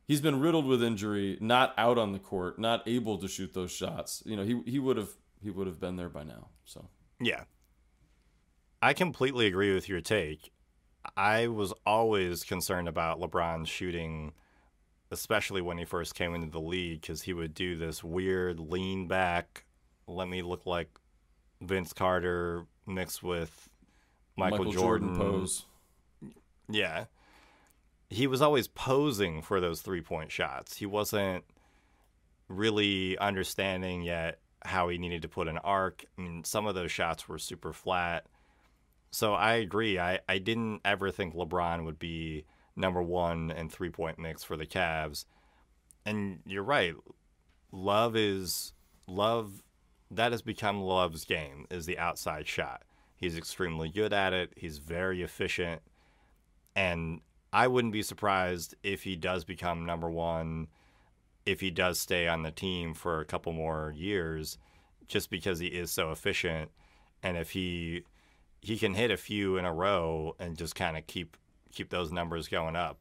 He's 0.07 0.21
been 0.21 0.41
riddled 0.41 0.67
with 0.67 0.83
injury, 0.83 1.39
not 1.41 1.73
out 1.79 1.97
on 1.97 2.13
the 2.13 2.19
court, 2.19 2.59
not 2.59 2.87
able 2.87 3.17
to 3.19 3.29
shoot 3.29 3.55
those 3.55 3.73
shots. 3.73 4.23
You 4.27 4.37
know, 4.37 4.45
he 4.45 4.61
he 4.67 4.79
would 4.79 4.97
have 4.97 5.11
he 5.43 5.51
would 5.51 5.67
have 5.67 5.81
been 5.81 5.97
there 5.97 6.09
by 6.09 6.25
now. 6.25 6.49
So, 6.65 6.89
Yeah. 7.21 7.45
I 8.83 8.93
completely 8.93 9.47
agree 9.47 9.73
with 9.73 9.89
your 9.89 10.03
take. 10.03 10.53
I 11.17 11.47
was 11.49 11.73
always 11.87 12.45
concerned 12.45 12.87
about 12.87 13.19
LeBron 13.19 13.67
shooting, 13.67 14.33
especially 15.11 15.63
when 15.63 15.79
he 15.79 15.87
first 15.87 16.15
came 16.15 16.35
into 16.35 16.51
the 16.51 16.61
league, 16.61 17.01
because 17.01 17.23
he 17.23 17.33
would 17.33 17.55
do 17.55 17.77
this 17.77 18.05
weird 18.05 18.61
lean 18.61 19.07
back, 19.09 19.65
let 20.07 20.29
me 20.29 20.43
look 20.43 20.67
like 20.67 20.91
Vince 21.61 21.93
Carter 21.93 22.67
mixed 22.87 23.23
with 23.23 23.69
Michael, 24.37 24.73
Jordan. 24.73 25.17
pose. 25.17 25.65
Yeah. 26.69 27.07
He 28.11 28.27
was 28.27 28.43
always 28.43 28.69
posing 28.69 29.43
for 29.43 29.61
those 29.61 29.81
three 29.81 30.01
point 30.01 30.31
shots. 30.31 30.77
He 30.77 30.87
wasn't 30.87 31.45
really 32.49 33.17
understanding 33.19 34.03
yet 34.03 34.39
how 34.65 34.89
he 34.89 34.99
needed 34.99 35.23
to 35.23 35.29
put 35.29 35.49
an 35.49 35.59
arc. 35.59 36.05
I 36.17 36.23
mean, 36.23 36.45
some 36.45 36.67
of 36.67 36.75
those 36.75 36.93
shots 36.93 37.29
were 37.29 37.39
super 37.39 37.73
flat. 37.73 38.27
So 39.11 39.35
I 39.35 39.55
agree. 39.55 39.99
I, 39.99 40.21
I 40.29 40.39
didn't 40.39 40.81
ever 40.85 41.11
think 41.11 41.35
LeBron 41.35 41.85
would 41.85 41.99
be 41.99 42.45
number 42.77 43.03
one 43.03 43.51
in 43.51 43.69
three 43.69 43.91
point 43.91 44.19
mix 44.19 44.43
for 44.43 44.57
the 44.57 44.67
Cavs. 44.67 45.25
And 46.05 46.41
you're 46.47 46.65
right. 46.65 46.95
Love 47.73 48.17
is 48.17 48.73
love 49.07 49.63
that 50.17 50.33
has 50.33 50.43
become 50.43 50.83
Love's 50.83 51.25
game 51.25 51.67
is 51.71 51.87
the 51.87 51.99
outside 51.99 52.47
shot. 52.47 52.83
He's 53.17 53.37
extremely 53.37 53.89
good 53.89 54.13
at 54.13 54.33
it. 54.33 54.53
He's 54.57 54.79
very 54.79 55.23
efficient. 55.23 55.83
And 56.75 57.21
I 57.53 57.69
wouldn't 57.69 57.93
be 57.93 58.03
surprised 58.03 58.75
if 58.83 59.05
he 59.05 59.17
does 59.17 59.45
become 59.45 59.87
number 59.87 60.11
one, 60.11 60.69
if 61.47 61.61
he 61.61 61.71
does 61.71 62.01
stay 62.01 62.27
on 62.27 62.43
the 62.43 62.51
team 62.51 62.95
for 62.95 63.21
a 63.21 63.25
couple 63.25 63.53
more 63.53 63.93
years, 63.97 64.59
just 65.07 65.31
because 65.31 65.59
he 65.59 65.69
is 65.69 65.91
so 65.91 66.11
efficient. 66.11 66.71
And 67.23 67.37
if 67.37 67.51
he 67.51 68.05
he 68.61 68.79
can 68.79 68.95
hit 68.95 69.11
a 69.11 69.17
few 69.17 69.59
in 69.59 69.65
a 69.65 69.73
row 69.73 70.35
and 70.39 70.57
just 70.57 70.75
kind 70.75 70.97
of 70.97 71.07
keep 71.07 71.37
keep 71.73 71.91
those 71.91 72.11
numbers 72.11 72.49
going 72.49 72.77
up. 72.77 72.99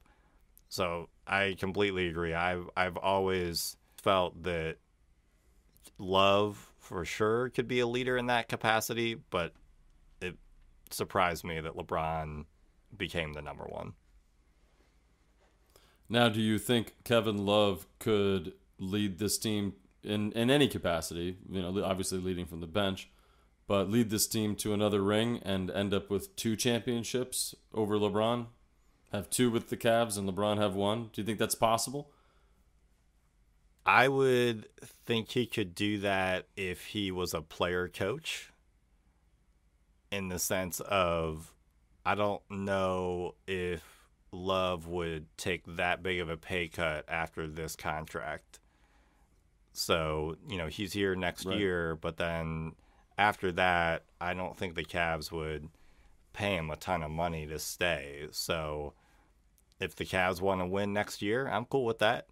So 0.70 1.10
I 1.26 1.56
completely 1.60 2.08
agree. 2.08 2.34
I've 2.34 2.70
I've 2.76 2.98
always 2.98 3.78
felt 3.98 4.44
that 4.44 4.78
Love 5.98 6.73
for 6.84 7.06
sure 7.06 7.50
could 7.50 7.68
be 7.68 7.80
a 7.80 7.88
leader 7.88 8.18
in 8.18 8.28
that 8.28 8.50
capacity, 8.50 9.16
but 9.30 9.54
it 10.22 10.36
surprised 10.92 11.44
me 11.44 11.62
that 11.62 11.76
LeBron 11.76 12.46
became 12.96 13.34
the 13.34 13.42
number 13.42 13.64
one. 13.64 13.94
Now, 16.10 16.30
do 16.30 16.42
you 16.42 16.60
think 16.60 16.96
Kevin 17.04 17.46
Love 17.46 17.88
could 18.00 18.54
lead 18.78 19.18
this 19.18 19.38
team 19.38 19.74
in, 20.04 20.32
in 20.34 20.52
any 20.52 20.68
capacity? 20.68 21.38
You 21.50 21.62
know, 21.62 21.84
obviously 21.84 22.20
leading 22.20 22.46
from 22.46 22.60
the 22.60 22.68
bench, 22.68 23.10
but 23.66 23.90
lead 23.90 24.10
this 24.10 24.28
team 24.28 24.56
to 24.58 24.74
another 24.74 25.02
ring 25.02 25.40
and 25.44 25.72
end 25.72 25.94
up 25.94 26.10
with 26.10 26.36
two 26.36 26.56
championships 26.56 27.56
over 27.74 27.96
LeBron? 27.96 28.48
Have 29.14 29.30
two 29.30 29.50
with 29.50 29.70
the 29.70 29.78
Cavs 29.78 30.18
and 30.18 30.30
LeBron 30.30 30.58
have 30.58 30.76
one? 30.76 31.10
Do 31.14 31.22
you 31.22 31.26
think 31.26 31.40
that's 31.40 31.56
possible? 31.56 32.12
I 33.86 34.08
would 34.08 34.68
think 35.06 35.30
he 35.30 35.46
could 35.46 35.76
do 35.76 36.00
that 36.00 36.48
if 36.56 36.86
he 36.88 37.12
was 37.12 37.34
a 37.34 37.42
player 37.42 37.88
coach. 37.88 38.52
In 40.12 40.30
the 40.30 40.40
sense 40.40 40.80
of, 40.80 41.54
I 42.06 42.16
don't 42.16 42.44
know 42.50 43.36
if 43.48 43.84
Love 44.32 44.88
would 44.88 45.26
take 45.38 45.64
that 45.76 46.02
big 46.04 46.20
of 46.20 46.30
a 46.30 46.38
pay 46.38 46.68
cut 46.68 47.06
after 47.10 47.48
this 47.48 47.76
contract. 47.76 48.60
So, 49.74 50.38
you 50.48 50.58
know, 50.58 50.68
he's 50.68 50.94
here 50.94 51.16
next 51.16 51.46
Right. 51.46 51.58
year, 51.58 51.96
but 51.96 52.18
then 52.18 52.76
after 53.18 53.52
that, 53.54 54.04
I 54.22 54.34
don't 54.34 54.56
think 54.56 54.76
the 54.76 54.86
Cavs 54.86 55.32
would 55.32 55.70
pay 56.32 56.56
him 56.56 56.70
a 56.70 56.76
ton 56.76 57.04
of 57.04 57.12
money 57.12 57.48
to 57.48 57.60
stay. 57.60 58.28
So, 58.32 58.94
if 59.80 59.96
the 59.96 60.06
Cavs 60.06 60.42
want 60.42 60.62
to 60.62 60.66
win 60.68 60.94
next 60.94 61.22
year, 61.22 61.48
I'm 61.48 61.66
cool 61.66 61.86
with 61.86 62.00
that. 62.00 62.28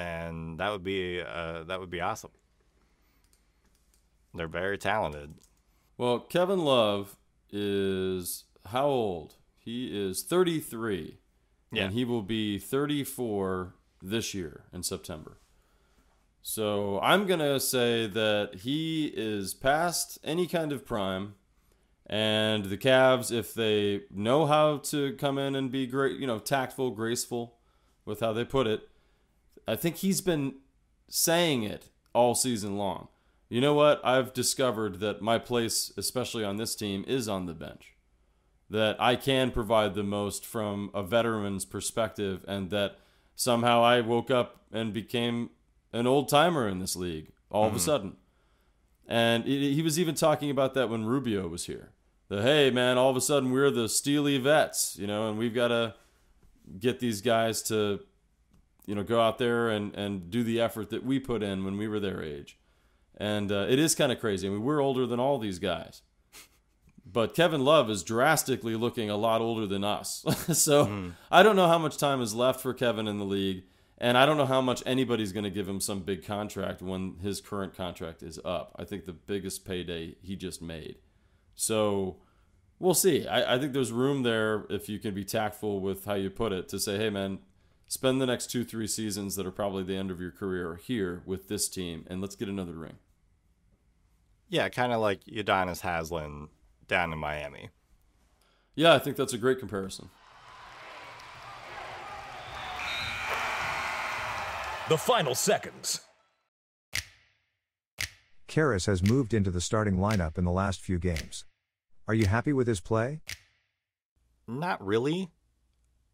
And 0.00 0.58
that 0.58 0.70
would 0.72 0.82
be 0.82 1.20
uh, 1.20 1.64
that 1.64 1.78
would 1.78 1.90
be 1.90 2.00
awesome. 2.00 2.30
They're 4.32 4.48
very 4.48 4.78
talented. 4.78 5.34
Well, 5.98 6.20
Kevin 6.20 6.60
Love 6.60 7.18
is 7.50 8.44
how 8.66 8.86
old? 8.86 9.34
He 9.58 9.88
is 9.88 10.22
33. 10.22 11.18
Yeah. 11.72 11.84
And 11.84 11.92
he 11.92 12.04
will 12.04 12.22
be 12.22 12.58
34 12.58 13.74
this 14.00 14.32
year 14.32 14.64
in 14.72 14.82
September. 14.82 15.38
So 16.42 16.98
I'm 17.00 17.26
going 17.26 17.40
to 17.40 17.60
say 17.60 18.06
that 18.06 18.60
he 18.62 19.12
is 19.14 19.52
past 19.52 20.18
any 20.24 20.46
kind 20.46 20.72
of 20.72 20.86
prime. 20.86 21.34
And 22.06 22.64
the 22.64 22.78
Cavs, 22.78 23.30
if 23.30 23.52
they 23.52 24.02
know 24.10 24.46
how 24.46 24.78
to 24.78 25.12
come 25.16 25.38
in 25.38 25.54
and 25.54 25.70
be 25.70 25.86
great, 25.86 26.18
you 26.18 26.26
know, 26.26 26.38
tactful, 26.38 26.90
graceful 26.90 27.58
with 28.04 28.20
how 28.20 28.32
they 28.32 28.44
put 28.44 28.66
it, 28.66 28.89
I 29.70 29.76
think 29.76 29.96
he's 29.96 30.20
been 30.20 30.54
saying 31.08 31.62
it 31.62 31.90
all 32.12 32.34
season 32.34 32.76
long. 32.76 33.08
You 33.48 33.60
know 33.60 33.74
what? 33.74 34.00
I've 34.04 34.32
discovered 34.32 35.00
that 35.00 35.22
my 35.22 35.38
place, 35.38 35.92
especially 35.96 36.44
on 36.44 36.56
this 36.56 36.74
team, 36.74 37.04
is 37.06 37.28
on 37.28 37.46
the 37.46 37.54
bench. 37.54 37.94
That 38.68 39.00
I 39.00 39.16
can 39.16 39.50
provide 39.50 39.94
the 39.94 40.02
most 40.02 40.44
from 40.44 40.90
a 40.94 41.02
veteran's 41.02 41.64
perspective, 41.64 42.44
and 42.46 42.70
that 42.70 42.98
somehow 43.34 43.82
I 43.82 44.00
woke 44.00 44.30
up 44.30 44.62
and 44.72 44.92
became 44.92 45.50
an 45.92 46.06
old 46.06 46.28
timer 46.28 46.68
in 46.68 46.78
this 46.78 46.96
league 46.96 47.32
all 47.50 47.66
of 47.66 47.72
a 47.72 47.76
mm-hmm. 47.76 47.84
sudden. 47.84 48.16
And 49.06 49.44
he 49.44 49.74
he 49.74 49.82
was 49.82 49.98
even 49.98 50.14
talking 50.14 50.50
about 50.50 50.74
that 50.74 50.88
when 50.88 51.04
Rubio 51.04 51.48
was 51.48 51.66
here. 51.66 51.90
The 52.28 52.42
hey 52.42 52.70
man, 52.70 52.98
all 52.98 53.10
of 53.10 53.16
a 53.16 53.20
sudden 53.20 53.50
we're 53.50 53.70
the 53.70 53.88
steely 53.88 54.38
vets, 54.38 54.96
you 54.98 55.06
know, 55.06 55.28
and 55.28 55.38
we've 55.38 55.54
got 55.54 55.68
to 55.68 55.94
get 56.78 57.00
these 57.00 57.20
guys 57.20 57.62
to, 57.64 58.00
you 58.86 58.94
know, 58.94 59.02
go 59.02 59.20
out 59.20 59.38
there 59.38 59.68
and 59.68 59.94
and 59.94 60.30
do 60.30 60.42
the 60.42 60.60
effort 60.60 60.90
that 60.90 61.04
we 61.04 61.18
put 61.18 61.42
in 61.42 61.64
when 61.64 61.76
we 61.76 61.88
were 61.88 62.00
their 62.00 62.22
age. 62.22 62.58
And 63.16 63.52
uh, 63.52 63.66
it 63.68 63.78
is 63.78 63.94
kind 63.94 64.10
of 64.10 64.18
crazy. 64.18 64.48
I 64.48 64.50
mean, 64.50 64.62
we're 64.62 64.82
older 64.82 65.06
than 65.06 65.20
all 65.20 65.38
these 65.38 65.58
guys, 65.58 66.02
but 67.04 67.34
Kevin 67.34 67.64
Love 67.64 67.90
is 67.90 68.02
drastically 68.02 68.76
looking 68.76 69.10
a 69.10 69.16
lot 69.16 69.40
older 69.40 69.66
than 69.66 69.84
us. 69.84 70.24
so 70.58 71.12
I 71.30 71.42
don't 71.42 71.56
know 71.56 71.68
how 71.68 71.78
much 71.78 71.98
time 71.98 72.22
is 72.22 72.34
left 72.34 72.60
for 72.60 72.72
Kevin 72.72 73.06
in 73.06 73.18
the 73.18 73.24
league. 73.24 73.64
And 74.02 74.16
I 74.16 74.24
don't 74.24 74.38
know 74.38 74.46
how 74.46 74.62
much 74.62 74.82
anybody's 74.86 75.30
going 75.30 75.44
to 75.44 75.50
give 75.50 75.68
him 75.68 75.78
some 75.78 76.00
big 76.00 76.24
contract 76.24 76.80
when 76.80 77.16
his 77.22 77.42
current 77.42 77.76
contract 77.76 78.22
is 78.22 78.40
up. 78.46 78.74
I 78.78 78.84
think 78.84 79.04
the 79.04 79.12
biggest 79.12 79.66
payday 79.66 80.16
he 80.22 80.36
just 80.36 80.62
made. 80.62 80.96
So 81.54 82.16
we'll 82.78 82.94
see. 82.94 83.26
I, 83.26 83.56
I 83.56 83.58
think 83.58 83.74
there's 83.74 83.92
room 83.92 84.22
there 84.22 84.64
if 84.70 84.88
you 84.88 84.98
can 84.98 85.12
be 85.12 85.24
tactful 85.24 85.80
with 85.80 86.06
how 86.06 86.14
you 86.14 86.30
put 86.30 86.52
it 86.52 86.66
to 86.70 86.80
say, 86.80 86.96
hey, 86.96 87.10
man, 87.10 87.40
spend 87.90 88.20
the 88.20 88.26
next 88.26 88.46
two, 88.46 88.64
three 88.64 88.86
seasons 88.86 89.34
that 89.34 89.44
are 89.44 89.50
probably 89.50 89.82
the 89.82 89.96
end 89.96 90.12
of 90.12 90.20
your 90.20 90.30
career 90.30 90.76
here 90.76 91.22
with 91.26 91.48
this 91.48 91.68
team, 91.68 92.06
and 92.08 92.20
let's 92.20 92.36
get 92.36 92.48
another 92.48 92.74
ring. 92.74 92.98
Yeah, 94.48 94.68
kind 94.68 94.92
of 94.92 95.00
like 95.00 95.24
Udonis 95.24 95.80
Haslem 95.80 96.50
down 96.86 97.12
in 97.12 97.18
Miami. 97.18 97.70
Yeah, 98.76 98.94
I 98.94 99.00
think 99.00 99.16
that's 99.16 99.32
a 99.32 99.38
great 99.38 99.58
comparison. 99.58 100.08
The 104.88 104.96
final 104.96 105.34
seconds. 105.34 106.00
Caris 108.46 108.86
has 108.86 109.02
moved 109.02 109.34
into 109.34 109.50
the 109.50 109.60
starting 109.60 109.96
lineup 109.96 110.38
in 110.38 110.44
the 110.44 110.52
last 110.52 110.80
few 110.80 111.00
games. 111.00 111.44
Are 112.06 112.14
you 112.14 112.26
happy 112.26 112.52
with 112.52 112.68
his 112.68 112.80
play? 112.80 113.20
Not 114.46 114.84
really. 114.84 115.30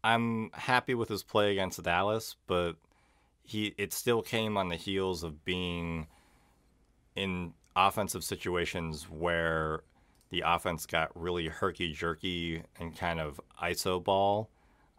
I'm 0.03 0.51
happy 0.53 0.93
with 0.93 1.09
his 1.09 1.23
play 1.23 1.51
against 1.51 1.81
Dallas, 1.83 2.35
but 2.47 2.73
he 3.43 3.73
it 3.77 3.93
still 3.93 4.21
came 4.21 4.57
on 4.57 4.69
the 4.69 4.75
heels 4.75 5.23
of 5.23 5.43
being 5.45 6.07
in 7.15 7.53
offensive 7.75 8.23
situations 8.23 9.03
where 9.09 9.81
the 10.29 10.43
offense 10.45 10.85
got 10.85 11.09
really 11.19 11.47
herky 11.47 11.93
jerky 11.93 12.63
and 12.79 12.97
kind 12.97 13.19
of 13.19 13.39
iso 13.61 14.03
ball. 14.03 14.49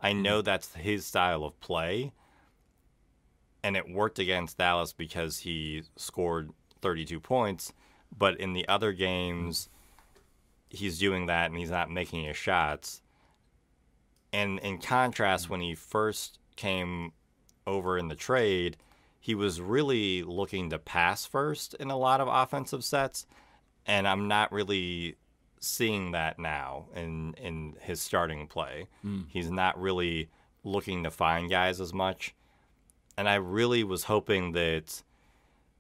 I 0.01 0.13
mm-hmm. 0.13 0.23
know 0.23 0.43
that's 0.43 0.75
his 0.75 1.05
style 1.05 1.45
of 1.45 1.59
play, 1.61 2.13
and 3.63 3.77
it 3.77 3.91
worked 3.91 4.19
against 4.19 4.59
Dallas 4.59 4.93
because 4.93 5.39
he 5.39 5.83
scored 5.97 6.51
32 6.81 7.21
points. 7.21 7.73
But 8.17 8.41
in 8.41 8.55
the 8.55 8.67
other 8.69 8.93
games, 8.93 9.69
he's 10.71 10.99
doing 10.99 11.27
that 11.27 11.51
and 11.51 11.59
he's 11.59 11.71
not 11.71 11.91
making 11.91 12.25
his 12.25 12.37
shots. 12.37 13.03
And 14.33 14.59
in 14.61 14.79
contrast, 14.79 15.49
when 15.49 15.61
he 15.61 15.75
first 15.75 16.39
came 16.57 17.13
over 17.67 17.99
in 17.99 18.09
the 18.09 18.15
trade, 18.15 18.77
he 19.21 19.35
was 19.35 19.61
really 19.61 20.23
looking 20.23 20.71
to 20.71 20.79
pass 20.79 21.27
first 21.27 21.75
in 21.75 21.91
a 21.91 21.97
lot 21.97 22.21
of 22.21 22.29
offensive 22.29 22.85
sets. 22.85 23.27
And 23.87 24.07
I'm 24.07 24.29
not 24.29 24.53
really 24.53 25.17
seeing 25.61 26.13
that 26.13 26.39
now 26.39 26.87
in, 26.95 27.35
in 27.35 27.75
his 27.81 28.01
starting 28.01 28.47
play. 28.47 28.87
Hmm. 29.03 29.23
He's 29.29 29.51
not 29.51 29.81
really 29.81 30.29
looking 30.63 31.05
to 31.05 31.11
find 31.11 31.51
guys 31.51 31.81
as 31.81 31.93
much. 31.93 32.35
And 33.17 33.29
I 33.29 33.37
really 33.37 33.83
was 33.83 34.05
hoping 34.05 34.53
that 34.53 35.03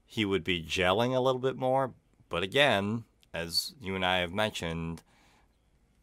he 0.04 0.24
would 0.24 0.42
be 0.42 0.62
gelling 0.62 1.14
a 1.14 1.20
little 1.20 1.40
bit 1.40 1.56
more. 1.56 1.92
But 2.28 2.42
again, 2.42 3.04
as 3.32 3.74
you 3.80 3.94
and 3.94 4.04
I 4.04 4.18
have 4.18 4.32
mentioned, 4.32 5.02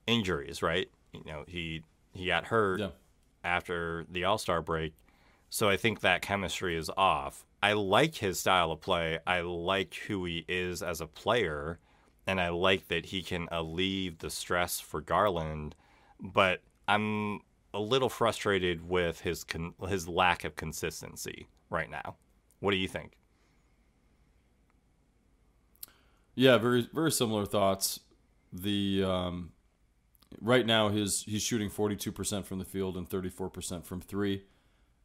injuries, 0.07 0.61
right? 0.61 0.89
You 1.11 1.23
know, 1.25 1.43
he 1.47 1.83
he 2.15 2.25
got 2.27 2.45
hurt 2.45 2.79
Yeah. 2.79 2.89
after 3.43 4.05
the 4.09 4.23
All 4.23 4.37
Star 4.37 4.61
break, 4.61 4.93
so 5.49 5.69
I 5.69 5.77
think 5.77 5.99
that 6.01 6.21
chemistry 6.21 6.75
is 6.75 6.89
off. 6.97 7.45
I 7.61 7.73
like 7.73 8.15
his 8.15 8.39
style 8.39 8.71
of 8.71 8.81
play. 8.81 9.19
I 9.25 9.41
like 9.41 9.93
who 10.07 10.25
he 10.25 10.45
is 10.47 10.81
as 10.83 11.01
a 11.01 11.07
player, 11.07 11.79
and 12.27 12.39
I 12.39 12.49
like 12.49 12.87
that 12.89 13.07
he 13.07 13.21
can 13.23 13.47
alleviate 13.51 14.19
the 14.19 14.29
stress 14.29 14.79
for 14.79 15.01
Garland. 15.01 15.75
But 16.19 16.61
I'm 16.87 17.41
a 17.73 17.79
little 17.79 18.09
frustrated 18.09 18.87
with 18.87 19.21
his 19.21 19.43
con- 19.43 19.73
his 19.87 20.07
lack 20.07 20.43
of 20.43 20.55
consistency 20.55 21.47
right 21.69 21.89
now. 21.89 22.15
What 22.59 22.71
do 22.71 22.77
you 22.77 22.87
think? 22.87 23.17
Yeah, 26.35 26.57
very 26.57 26.87
very 26.93 27.11
similar 27.11 27.45
thoughts. 27.45 28.01
The 28.51 29.03
um, 29.03 29.51
right 30.41 30.65
now 30.65 30.89
his 30.89 31.23
he's 31.23 31.41
shooting 31.41 31.69
42% 31.69 32.45
from 32.45 32.59
the 32.59 32.65
field 32.65 32.97
and 32.97 33.09
34% 33.09 33.85
from 33.85 34.01
3. 34.01 34.43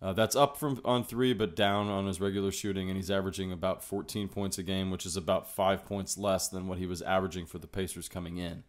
Uh, 0.03 0.15
that's 0.15 0.35
up 0.35 0.57
from 0.57 0.81
on 0.85 1.05
3 1.05 1.35
but 1.35 1.55
down 1.55 1.89
on 1.89 2.07
his 2.07 2.21
regular 2.21 2.51
shooting 2.51 2.89
and 2.89 2.97
he's 2.97 3.11
averaging 3.11 3.53
about 3.53 3.85
14 3.85 4.29
points 4.29 4.59
a 4.59 4.63
game, 4.63 4.91
which 4.91 5.05
is 5.05 5.17
about 5.17 5.51
5 5.55 5.85
points 5.85 6.17
less 6.17 6.49
than 6.49 6.67
what 6.67 6.79
he 6.79 6.87
was 6.87 7.03
averaging 7.03 7.47
for 7.47 7.59
the 7.59 7.67
Pacers 7.67 8.09
coming 8.09 8.39
in. 8.39 8.65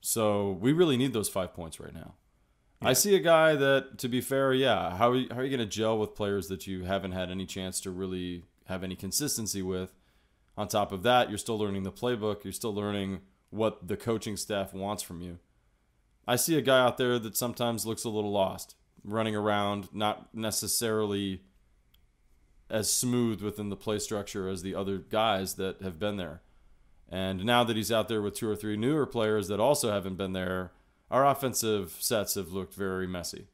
So, 0.00 0.52
we 0.60 0.72
really 0.72 0.96
need 0.96 1.12
those 1.12 1.28
5 1.28 1.52
points 1.52 1.80
right 1.80 1.94
now. 1.94 2.14
I 2.80 2.92
see 2.92 3.16
a 3.16 3.20
guy 3.20 3.56
that 3.56 3.98
to 3.98 4.08
be 4.08 4.20
fair, 4.20 4.54
yeah, 4.54 4.96
how 4.96 5.10
are 5.10 5.16
you, 5.16 5.26
how 5.30 5.38
are 5.38 5.44
you 5.44 5.56
going 5.56 5.68
to 5.68 5.76
gel 5.76 5.98
with 5.98 6.14
players 6.14 6.46
that 6.48 6.66
you 6.68 6.84
haven't 6.84 7.12
had 7.12 7.30
any 7.30 7.44
chance 7.44 7.80
to 7.80 7.90
really 7.90 8.44
have 8.66 8.84
any 8.84 8.94
consistency 8.94 9.62
with? 9.62 9.92
On 10.56 10.68
top 10.68 10.92
of 10.92 11.02
that, 11.02 11.28
you're 11.28 11.38
still 11.38 11.58
learning 11.58 11.82
the 11.82 11.92
playbook. 11.92 12.44
You're 12.44 12.52
still 12.52 12.74
learning 12.74 13.20
what 13.50 13.86
the 13.86 13.96
coaching 13.96 14.36
staff 14.36 14.74
wants 14.74 15.02
from 15.02 15.20
you. 15.20 15.38
I 16.28 16.36
see 16.36 16.58
a 16.58 16.62
guy 16.62 16.78
out 16.78 16.98
there 16.98 17.18
that 17.18 17.38
sometimes 17.38 17.86
looks 17.86 18.04
a 18.04 18.10
little 18.10 18.30
lost, 18.30 18.76
running 19.02 19.34
around, 19.34 19.88
not 19.94 20.34
necessarily 20.34 21.40
as 22.68 22.92
smooth 22.92 23.40
within 23.40 23.70
the 23.70 23.76
play 23.76 23.98
structure 23.98 24.46
as 24.46 24.60
the 24.60 24.74
other 24.74 24.98
guys 24.98 25.54
that 25.54 25.80
have 25.80 25.98
been 25.98 26.18
there. 26.18 26.42
And 27.08 27.46
now 27.46 27.64
that 27.64 27.76
he's 27.76 27.90
out 27.90 28.08
there 28.08 28.20
with 28.20 28.34
two 28.34 28.46
or 28.46 28.54
three 28.54 28.76
newer 28.76 29.06
players 29.06 29.48
that 29.48 29.58
also 29.58 29.90
haven't 29.90 30.16
been 30.16 30.34
there, 30.34 30.72
our 31.10 31.26
offensive 31.26 31.96
sets 31.98 32.34
have 32.34 32.52
looked 32.52 32.74
very 32.74 33.06
messy. 33.06 33.46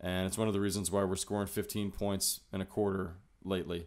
And 0.00 0.28
it's 0.28 0.38
one 0.38 0.46
of 0.46 0.54
the 0.54 0.60
reasons 0.60 0.92
why 0.92 1.02
we're 1.02 1.16
scoring 1.16 1.48
15 1.48 1.90
points 1.90 2.42
in 2.52 2.60
a 2.60 2.64
quarter 2.64 3.16
lately, 3.44 3.86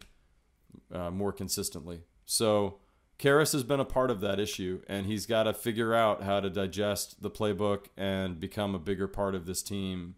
uh, 0.91 1.11
more 1.11 1.31
consistently. 1.31 2.01
So 2.25 2.79
Caris 3.17 3.53
has 3.53 3.63
been 3.63 3.79
a 3.79 3.85
part 3.85 4.11
of 4.11 4.19
that 4.21 4.39
issue, 4.39 4.81
and 4.87 5.05
he's 5.05 5.25
got 5.25 5.43
to 5.43 5.53
figure 5.53 5.93
out 5.93 6.23
how 6.23 6.39
to 6.39 6.49
digest 6.49 7.21
the 7.21 7.31
playbook 7.31 7.85
and 7.95 8.39
become 8.39 8.75
a 8.75 8.79
bigger 8.79 9.07
part 9.07 9.35
of 9.35 9.45
this 9.45 9.63
team 9.63 10.15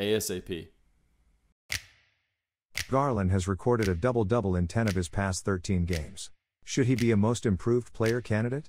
ASAP. 0.00 0.68
Garland 2.88 3.30
has 3.30 3.48
recorded 3.48 3.88
a 3.88 3.94
double 3.94 4.24
double 4.24 4.56
in 4.56 4.66
10 4.66 4.88
of 4.88 4.94
his 4.94 5.08
past 5.08 5.44
13 5.44 5.84
games. 5.84 6.30
Should 6.64 6.86
he 6.86 6.94
be 6.94 7.10
a 7.10 7.16
most 7.16 7.46
improved 7.46 7.92
player 7.92 8.20
candidate? 8.20 8.68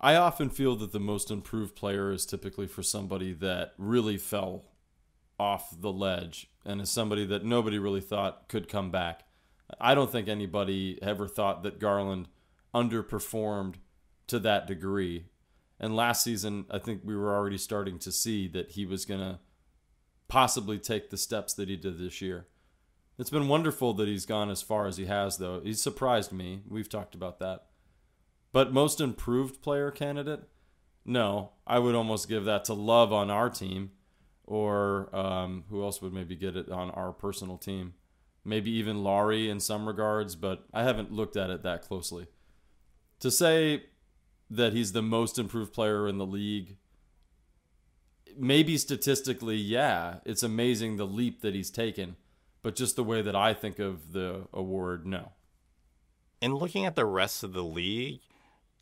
I 0.00 0.16
often 0.16 0.48
feel 0.48 0.76
that 0.76 0.92
the 0.92 1.00
most 1.00 1.30
improved 1.30 1.76
player 1.76 2.10
is 2.10 2.24
typically 2.24 2.66
for 2.66 2.82
somebody 2.82 3.34
that 3.34 3.74
really 3.76 4.16
fell 4.16 4.64
off 5.38 5.74
the 5.78 5.92
ledge 5.92 6.48
and 6.64 6.80
is 6.80 6.90
somebody 6.90 7.26
that 7.26 7.44
nobody 7.44 7.78
really 7.78 8.00
thought 8.00 8.48
could 8.48 8.68
come 8.68 8.90
back. 8.90 9.24
I 9.80 9.94
don't 9.94 10.10
think 10.10 10.28
anybody 10.28 10.98
ever 11.02 11.28
thought 11.28 11.62
that 11.62 11.78
Garland 11.78 12.28
underperformed 12.74 13.74
to 14.28 14.38
that 14.40 14.66
degree. 14.66 15.26
And 15.78 15.96
last 15.96 16.22
season, 16.22 16.66
I 16.70 16.78
think 16.78 17.02
we 17.04 17.16
were 17.16 17.34
already 17.34 17.58
starting 17.58 17.98
to 18.00 18.12
see 18.12 18.48
that 18.48 18.72
he 18.72 18.86
was 18.86 19.04
going 19.04 19.20
to 19.20 19.38
possibly 20.28 20.78
take 20.78 21.10
the 21.10 21.16
steps 21.16 21.54
that 21.54 21.68
he 21.68 21.76
did 21.76 21.98
this 21.98 22.20
year. 22.20 22.46
It's 23.18 23.30
been 23.30 23.48
wonderful 23.48 23.92
that 23.94 24.08
he's 24.08 24.24
gone 24.24 24.50
as 24.50 24.62
far 24.62 24.86
as 24.86 24.96
he 24.96 25.06
has, 25.06 25.36
though. 25.36 25.60
He's 25.60 25.82
surprised 25.82 26.32
me. 26.32 26.62
We've 26.68 26.88
talked 26.88 27.14
about 27.14 27.38
that. 27.40 27.66
But 28.52 28.72
most 28.72 29.00
improved 29.00 29.62
player 29.62 29.90
candidate? 29.90 30.40
No, 31.04 31.52
I 31.66 31.78
would 31.78 31.94
almost 31.94 32.28
give 32.28 32.44
that 32.44 32.64
to 32.66 32.74
Love 32.74 33.12
on 33.12 33.30
our 33.30 33.50
team, 33.50 33.90
or 34.44 35.14
um, 35.14 35.64
who 35.68 35.82
else 35.82 36.00
would 36.00 36.12
maybe 36.12 36.36
get 36.36 36.56
it 36.56 36.70
on 36.70 36.90
our 36.90 37.12
personal 37.12 37.58
team? 37.58 37.94
Maybe 38.44 38.70
even 38.70 39.02
Lauri 39.02 39.50
in 39.50 39.60
some 39.60 39.86
regards, 39.86 40.34
but 40.34 40.64
I 40.72 40.82
haven't 40.82 41.12
looked 41.12 41.36
at 41.36 41.50
it 41.50 41.62
that 41.62 41.82
closely. 41.82 42.26
To 43.20 43.30
say 43.30 43.84
that 44.48 44.72
he's 44.72 44.92
the 44.92 45.02
most 45.02 45.38
improved 45.38 45.72
player 45.72 46.08
in 46.08 46.18
the 46.18 46.26
league, 46.26 46.76
maybe 48.36 48.78
statistically, 48.78 49.56
yeah, 49.56 50.16
it's 50.24 50.42
amazing 50.42 50.96
the 50.96 51.06
leap 51.06 51.42
that 51.42 51.54
he's 51.54 51.70
taken, 51.70 52.16
but 52.62 52.76
just 52.76 52.96
the 52.96 53.04
way 53.04 53.22
that 53.22 53.36
I 53.36 53.54
think 53.54 53.78
of 53.78 54.12
the 54.12 54.48
award, 54.52 55.06
no. 55.06 55.32
In 56.40 56.54
looking 56.54 56.86
at 56.86 56.96
the 56.96 57.04
rest 57.04 57.44
of 57.44 57.52
the 57.52 57.62
league, 57.64 58.20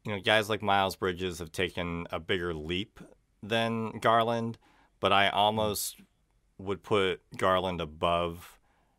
you 0.05 0.13
know, 0.13 0.21
guys 0.21 0.49
like 0.49 0.63
Miles 0.63 0.97
Bridges 0.97 1.41
have 1.41 1.53
taken 1.53 2.07
a 2.11 2.21
bigger 2.21 2.55
leap 2.55 3.01
than 3.43 3.99
Garland, 3.99 4.59
but 5.01 5.13
I 5.13 5.29
almost 5.29 6.01
would 6.59 6.83
put 6.83 7.21
Garland 7.37 7.81
above 7.81 8.58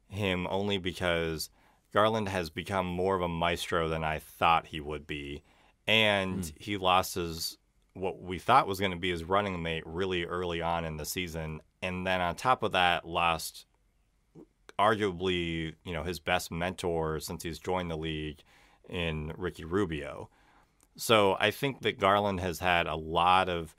him 0.10 0.48
only 0.50 0.78
because 0.78 1.50
Garland 1.94 2.30
has 2.30 2.50
become 2.50 2.86
more 2.86 3.16
of 3.16 3.22
a 3.22 3.28
maestro 3.28 3.90
than 3.90 4.04
I 4.04 4.20
thought 4.20 4.68
he 4.68 4.80
would 4.80 5.08
be. 5.08 5.44
And 5.88 6.42
mm. 6.42 6.54
he 6.58 6.78
lost 6.78 7.16
his 7.16 7.58
what 7.94 8.22
we 8.22 8.40
thought 8.40 8.68
was 8.68 8.80
going 8.80 8.92
to 8.92 8.98
be 8.98 9.12
his 9.12 9.24
running 9.24 9.62
mate 9.62 9.84
really 9.86 10.24
early 10.24 10.62
on 10.62 10.86
in 10.86 10.98
the 10.98 11.06
season. 11.06 11.62
And 11.82 12.06
then 12.06 12.22
on 12.22 12.36
top 12.36 12.64
of 12.64 12.72
that, 12.74 13.06
lost 13.06 13.66
arguably, 14.78 15.74
you 15.84 15.94
know, 15.94 16.04
his 16.04 16.20
best 16.20 16.52
mentor 16.52 17.20
since 17.20 17.44
he's 17.44 17.60
joined 17.60 17.92
the 17.92 17.98
league 17.98 18.42
in 18.88 19.34
Ricky 19.38 19.66
Rubio. 19.66 20.30
So 20.96 21.36
I 21.40 21.52
think 21.52 21.82
that 21.82 22.00
Garland 22.00 22.40
has 22.40 22.60
had 22.60 22.88
a 22.88 22.96
lot 22.96 23.50
of 23.50 23.76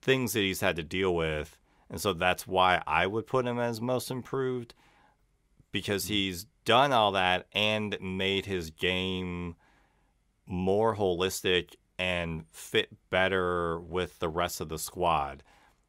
things 0.00 0.32
that 0.34 0.40
he's 0.40 0.60
had 0.60 0.76
to 0.76 0.82
deal 0.82 1.14
with. 1.14 1.58
And 1.90 2.00
so 2.00 2.12
that's 2.12 2.46
why 2.46 2.82
I 2.86 3.06
would 3.06 3.26
put 3.26 3.46
him 3.46 3.58
as 3.58 3.80
most 3.80 4.10
improved 4.10 4.74
because 5.76 6.06
he's 6.06 6.46
done 6.64 6.90
all 6.90 7.12
that 7.12 7.46
and 7.52 7.98
made 8.00 8.46
his 8.46 8.70
game 8.70 9.54
more 10.46 10.96
holistic 10.96 11.74
and 11.98 12.46
fit 12.50 12.88
better 13.10 13.78
with 13.78 14.18
the 14.18 14.28
rest 14.30 14.62
of 14.62 14.70
the 14.70 14.78
squad. 14.78 15.42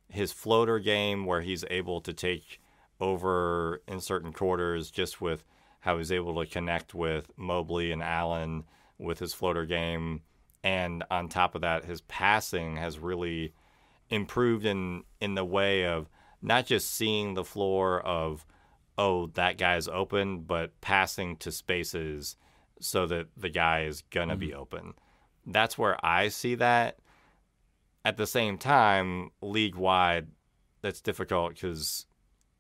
His 0.10 0.34
floater 0.34 0.78
game, 0.80 1.26
where 1.26 1.40
he's 1.40 1.64
able 1.70 2.02
to 2.02 2.12
take 2.12 2.60
over 3.00 3.82
in 3.88 4.02
certain 4.02 4.34
quarters 4.34 4.92
just 4.92 5.22
with 5.22 5.46
how 5.80 6.00
he's 6.00 6.12
able 6.12 6.38
to 6.44 6.52
connect 6.52 6.94
with 6.94 7.32
Mobley 7.38 7.94
and 7.94 8.04
Allen 8.04 8.66
with 8.98 9.20
his 9.20 9.34
floater 9.34 9.66
game. 9.66 10.20
And 10.66 11.06
on 11.10 11.30
top 11.30 11.56
of 11.56 11.62
that, 11.62 11.86
his 11.86 12.02
passing 12.02 12.76
has 12.76 13.00
really 13.00 13.54
improved 14.10 14.66
in 14.66 15.06
in 15.22 15.36
the 15.36 15.46
way 15.46 15.86
of 15.86 16.10
not 16.42 16.66
just 16.66 16.94
seeing 16.94 17.36
the 17.36 17.46
floor 17.46 18.02
of 18.02 18.46
oh 18.98 19.28
that 19.34 19.58
guy's 19.58 19.88
open, 19.88 20.42
but 20.42 20.80
passing 20.82 21.38
to 21.38 21.52
spaces 21.52 22.36
so 22.80 23.06
that 23.08 23.28
the 23.36 23.50
guy 23.50 23.84
is 23.84 24.04
gonna 24.12 24.34
mm-hmm. 24.34 24.40
be 24.40 24.54
open. 24.54 24.94
That's 25.46 25.78
where 25.78 26.04
I 26.06 26.28
see 26.30 26.56
that. 26.56 27.00
At 28.04 28.18
the 28.18 28.28
same 28.28 28.58
time, 28.58 29.32
league 29.42 29.76
wide, 29.76 30.28
that's 30.82 31.02
difficult 31.02 31.54
because 31.54 32.06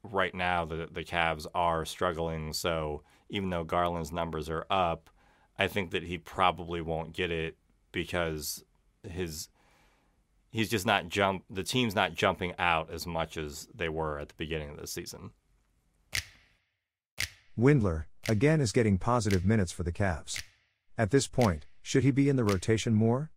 right 0.04 0.34
now 0.34 0.65
the 0.65 0.88
the 0.91 1.04
Cavs 1.04 1.45
are 1.54 1.86
struggling. 1.86 2.54
So 2.54 3.04
even 3.30 3.50
though 3.50 3.63
Garland's 3.63 4.12
numbers 4.12 4.50
are 4.50 4.65
up, 4.69 5.10
I 5.58 5.67
think 5.67 5.91
that 5.91 6.04
he 6.04 6.17
probably 6.17 6.82
won't 6.82 7.13
get 7.13 7.32
it 7.32 7.58
because 7.91 8.63
his 9.04 9.50
he's 10.52 10.69
just 10.69 10.86
not 10.86 11.10
jump 11.10 11.43
the 11.50 11.63
team's 11.63 11.95
not 11.95 12.13
jumping 12.13 12.54
out 12.58 12.91
as 12.91 13.06
much 13.06 13.38
as 13.38 13.67
they 13.73 13.89
were 13.89 14.19
at 14.19 14.30
the 14.30 14.36
beginning 14.38 14.69
of 14.69 14.78
the 14.78 14.88
season. 14.88 15.32
Windler, 17.58 18.06
again, 18.30 18.62
is 18.62 18.72
getting 18.72 19.00
positive 19.00 19.43
minutes 19.43 19.72
for 19.72 19.84
the 19.84 19.91
Cavs. 19.91 20.43
At 20.98 21.10
this 21.10 21.28
point, 21.28 21.65
should 21.82 22.04
he 22.04 22.12
be 22.12 22.30
in 22.30 22.36
the 22.36 22.43
rotation 22.43 22.93
more? 22.93 23.32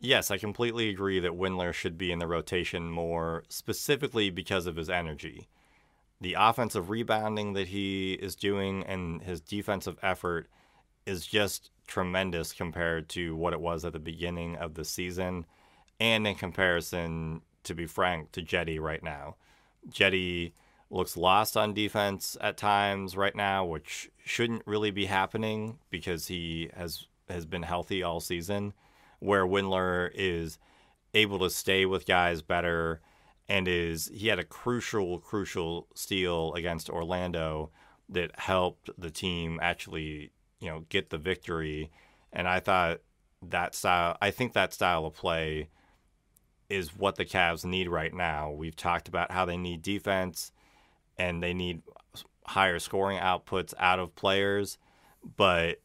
Yes, 0.00 0.30
I 0.30 0.38
completely 0.38 0.88
agree 0.88 1.20
that 1.20 1.32
Windler 1.32 1.72
should 1.72 1.96
be 1.96 2.10
in 2.10 2.18
the 2.18 2.26
rotation 2.26 2.90
more, 2.90 3.44
specifically 3.48 4.30
because 4.30 4.66
of 4.66 4.76
his 4.76 4.90
energy. 4.90 5.48
The 6.20 6.34
offensive 6.38 6.90
rebounding 6.90 7.52
that 7.52 7.68
he 7.68 8.14
is 8.14 8.34
doing 8.34 8.82
and 8.84 9.22
his 9.22 9.40
defensive 9.40 9.98
effort 10.02 10.48
is 11.06 11.26
just 11.26 11.70
tremendous 11.86 12.52
compared 12.52 13.08
to 13.10 13.36
what 13.36 13.52
it 13.52 13.60
was 13.60 13.84
at 13.84 13.92
the 13.92 14.00
beginning 14.00 14.56
of 14.56 14.74
the 14.74 14.84
season 14.84 15.46
and 16.00 16.26
in 16.26 16.34
comparison, 16.34 17.42
to 17.64 17.74
be 17.74 17.86
frank, 17.86 18.32
to 18.32 18.42
Jetty 18.42 18.78
right 18.78 19.02
now. 19.02 19.36
Cedi 19.90 20.52
looks 20.90 21.16
lost 21.16 21.56
on 21.56 21.74
defense 21.74 22.36
at 22.40 22.56
times 22.56 23.16
right 23.16 23.34
now, 23.36 23.64
which 23.64 24.10
shouldn't 24.24 24.66
really 24.66 24.90
be 24.90 25.06
happening 25.06 25.78
because 25.90 26.28
he 26.28 26.70
has 26.74 27.06
has 27.28 27.44
been 27.44 27.62
healthy 27.62 28.02
all 28.02 28.20
season. 28.20 28.72
Where 29.20 29.46
Windler 29.46 30.10
is 30.14 30.58
able 31.14 31.38
to 31.40 31.50
stay 31.50 31.84
with 31.84 32.06
guys 32.06 32.42
better 32.42 33.00
and 33.48 33.66
is 33.66 34.10
he 34.14 34.28
had 34.28 34.38
a 34.38 34.44
crucial 34.44 35.18
crucial 35.18 35.88
steal 35.94 36.52
against 36.54 36.90
Orlando 36.90 37.70
that 38.08 38.38
helped 38.38 38.90
the 38.96 39.10
team 39.10 39.58
actually 39.60 40.32
you 40.60 40.68
know 40.68 40.84
get 40.88 41.10
the 41.10 41.18
victory. 41.18 41.90
And 42.32 42.48
I 42.48 42.60
thought 42.60 43.00
that 43.42 43.74
style, 43.74 44.16
I 44.20 44.30
think 44.30 44.52
that 44.52 44.74
style 44.74 45.06
of 45.06 45.14
play 45.14 45.68
is 46.68 46.96
what 46.96 47.16
the 47.16 47.24
Cavs 47.24 47.64
need 47.64 47.88
right 47.88 48.12
now. 48.12 48.50
We've 48.50 48.76
talked 48.76 49.08
about 49.08 49.30
how 49.30 49.44
they 49.44 49.56
need 49.56 49.82
defense 49.82 50.52
and 51.18 51.42
they 51.42 51.54
need 51.54 51.82
higher 52.46 52.78
scoring 52.78 53.18
outputs 53.18 53.74
out 53.78 53.98
of 53.98 54.14
players, 54.14 54.78
but 55.36 55.80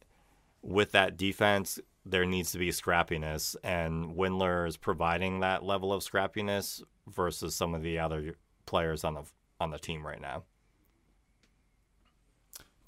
with 0.62 0.92
that 0.92 1.16
defense, 1.16 1.78
there 2.06 2.24
needs 2.24 2.52
to 2.52 2.58
be 2.58 2.70
scrappiness, 2.70 3.56
and 3.62 4.16
Windler 4.16 4.66
is 4.66 4.76
providing 4.76 5.40
that 5.40 5.64
level 5.64 5.92
of 5.92 6.02
scrappiness 6.02 6.82
versus 7.06 7.54
some 7.54 7.74
of 7.74 7.82
the 7.82 7.98
other 7.98 8.34
players 8.66 9.04
on 9.04 9.14
the 9.14 9.22
on 9.60 9.70
the 9.70 9.78
team 9.78 10.06
right 10.06 10.20
now. 10.20 10.44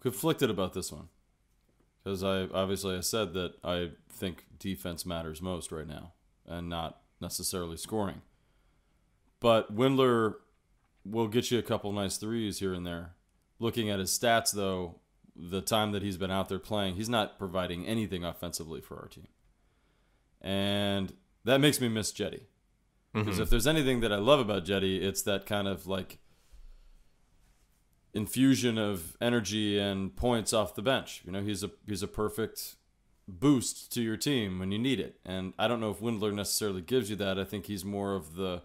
Conflicted 0.00 0.50
about 0.50 0.74
this 0.74 0.92
one 0.92 1.08
because 2.02 2.22
I 2.22 2.42
obviously 2.54 2.96
I 2.96 3.00
said 3.00 3.34
that 3.34 3.54
I 3.64 3.90
think 4.08 4.44
defense 4.58 5.04
matters 5.04 5.42
most 5.42 5.72
right 5.72 5.86
now 5.86 6.12
and 6.46 6.68
not 6.68 7.00
necessarily 7.20 7.76
scoring. 7.76 8.22
But 9.40 9.74
Windler 9.74 10.34
will 11.10 11.28
get 11.28 11.50
you 11.50 11.58
a 11.58 11.62
couple 11.62 11.92
nice 11.92 12.16
threes 12.16 12.58
here 12.58 12.74
and 12.74 12.86
there. 12.86 13.14
Looking 13.58 13.90
at 13.90 13.98
his 13.98 14.16
stats 14.16 14.52
though, 14.52 15.00
the 15.34 15.60
time 15.60 15.92
that 15.92 16.02
he's 16.02 16.16
been 16.16 16.30
out 16.30 16.48
there 16.48 16.58
playing, 16.58 16.96
he's 16.96 17.08
not 17.08 17.38
providing 17.38 17.86
anything 17.86 18.24
offensively 18.24 18.80
for 18.80 18.96
our 18.96 19.08
team. 19.08 19.28
And 20.40 21.12
that 21.44 21.60
makes 21.60 21.80
me 21.80 21.88
miss 21.88 22.12
Jetty. 22.12 22.46
Because 23.12 23.34
mm-hmm. 23.34 23.42
if 23.42 23.50
there's 23.50 23.66
anything 23.66 24.00
that 24.00 24.12
I 24.12 24.16
love 24.16 24.40
about 24.40 24.64
Jetty, 24.64 25.02
it's 25.02 25.22
that 25.22 25.46
kind 25.46 25.66
of 25.66 25.86
like 25.86 26.18
infusion 28.12 28.78
of 28.78 29.16
energy 29.20 29.78
and 29.78 30.14
points 30.16 30.52
off 30.52 30.74
the 30.74 30.82
bench. 30.82 31.22
You 31.24 31.32
know, 31.32 31.42
he's 31.42 31.62
a 31.62 31.70
he's 31.86 32.02
a 32.02 32.08
perfect 32.08 32.76
boost 33.28 33.92
to 33.92 34.02
your 34.02 34.16
team 34.16 34.58
when 34.58 34.70
you 34.70 34.78
need 34.78 35.00
it. 35.00 35.18
And 35.24 35.52
I 35.58 35.66
don't 35.68 35.80
know 35.80 35.90
if 35.90 36.00
Windler 36.00 36.32
necessarily 36.32 36.82
gives 36.82 37.10
you 37.10 37.16
that. 37.16 37.38
I 37.38 37.44
think 37.44 37.66
he's 37.66 37.84
more 37.84 38.14
of 38.14 38.36
the 38.36 38.62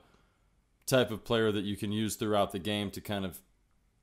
type 0.86 1.12
of 1.12 1.24
player 1.24 1.52
that 1.52 1.64
you 1.64 1.78
can 1.78 1.92
use 1.92 2.16
throughout 2.16 2.52
the 2.52 2.60
game 2.60 2.92
to 2.92 3.02
kind 3.02 3.26
of 3.26 3.42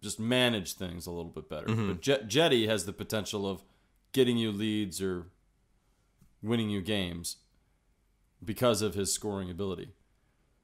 just 0.01 0.21
manage 0.21 0.75
things 0.75 1.07
a 1.07 1.11
little 1.11 1.31
bit 1.31 1.49
better. 1.49 1.67
Mm-hmm. 1.67 1.89
But 1.89 2.01
Jet- 2.01 2.29
Cedi 2.29 2.69
has 2.69 2.85
the 2.85 2.93
potential 2.93 3.49
of 3.49 3.65
getting 4.13 4.37
you 4.37 4.53
leads 4.53 5.03
or 5.03 5.27
winning 6.43 6.71
you 6.71 6.81
games 6.81 7.37
because 8.45 8.83
of 8.83 8.95
his 8.95 9.13
scoring 9.13 9.51
ability. 9.51 9.93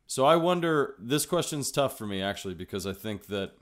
So 0.07 0.25
I 0.25 0.37
wonder 0.37 0.95
this 0.99 1.27
question's 1.27 1.73
tough 1.73 1.99
for 1.99 2.07
me 2.07 2.23
actually 2.23 2.55
because 2.55 2.87
I 2.87 2.93
think 2.93 3.27
that 3.27 3.53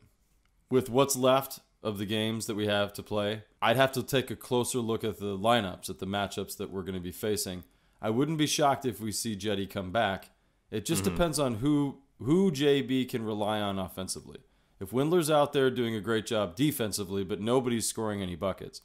with 0.70 0.90
what's 0.90 1.16
left 1.16 1.60
of 1.82 1.98
the 1.98 2.06
games 2.06 2.46
that 2.46 2.54
we 2.54 2.66
have 2.66 2.92
to 2.94 3.02
play, 3.02 3.44
I'd 3.60 3.76
have 3.76 3.92
to 3.92 4.02
take 4.02 4.30
a 4.30 4.36
closer 4.36 4.78
look 4.78 5.04
at 5.04 5.18
the 5.18 5.36
lineups, 5.38 5.88
at 5.90 5.98
the 5.98 6.06
matchups 6.06 6.56
that 6.58 6.70
we're 6.70 6.82
going 6.82 6.94
to 6.94 7.00
be 7.00 7.12
facing. 7.12 7.64
I 8.00 8.10
wouldn't 8.10 8.38
be 8.38 8.46
shocked 8.46 8.84
if 8.84 9.00
we 9.00 9.12
see 9.12 9.36
Jetty 9.36 9.66
come 9.66 9.92
back. 9.92 10.30
It 10.70 10.84
just 10.84 11.04
mm-hmm. 11.04 11.14
depends 11.14 11.38
on 11.38 11.56
who 11.56 11.98
who 12.18 12.50
JB 12.50 13.08
can 13.08 13.24
rely 13.24 13.60
on 13.60 13.78
offensively. 13.78 14.38
If 14.80 14.90
Windler's 14.90 15.30
out 15.30 15.52
there 15.52 15.70
doing 15.70 15.94
a 15.94 16.00
great 16.00 16.26
job 16.26 16.56
defensively, 16.56 17.24
but 17.24 17.40
nobody's 17.40 17.86
scoring 17.86 18.20
any 18.20 18.34
buckets, 18.34 18.80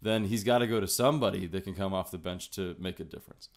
then 0.00 0.24
he's 0.24 0.44
got 0.44 0.58
to 0.58 0.66
go 0.66 0.80
to 0.80 0.88
somebody 0.88 1.46
that 1.46 1.64
can 1.64 1.74
come 1.74 1.94
off 1.94 2.10
the 2.10 2.18
bench 2.18 2.50
to 2.50 2.76
make 2.78 3.00
a 3.00 3.04
difference. 3.04 3.48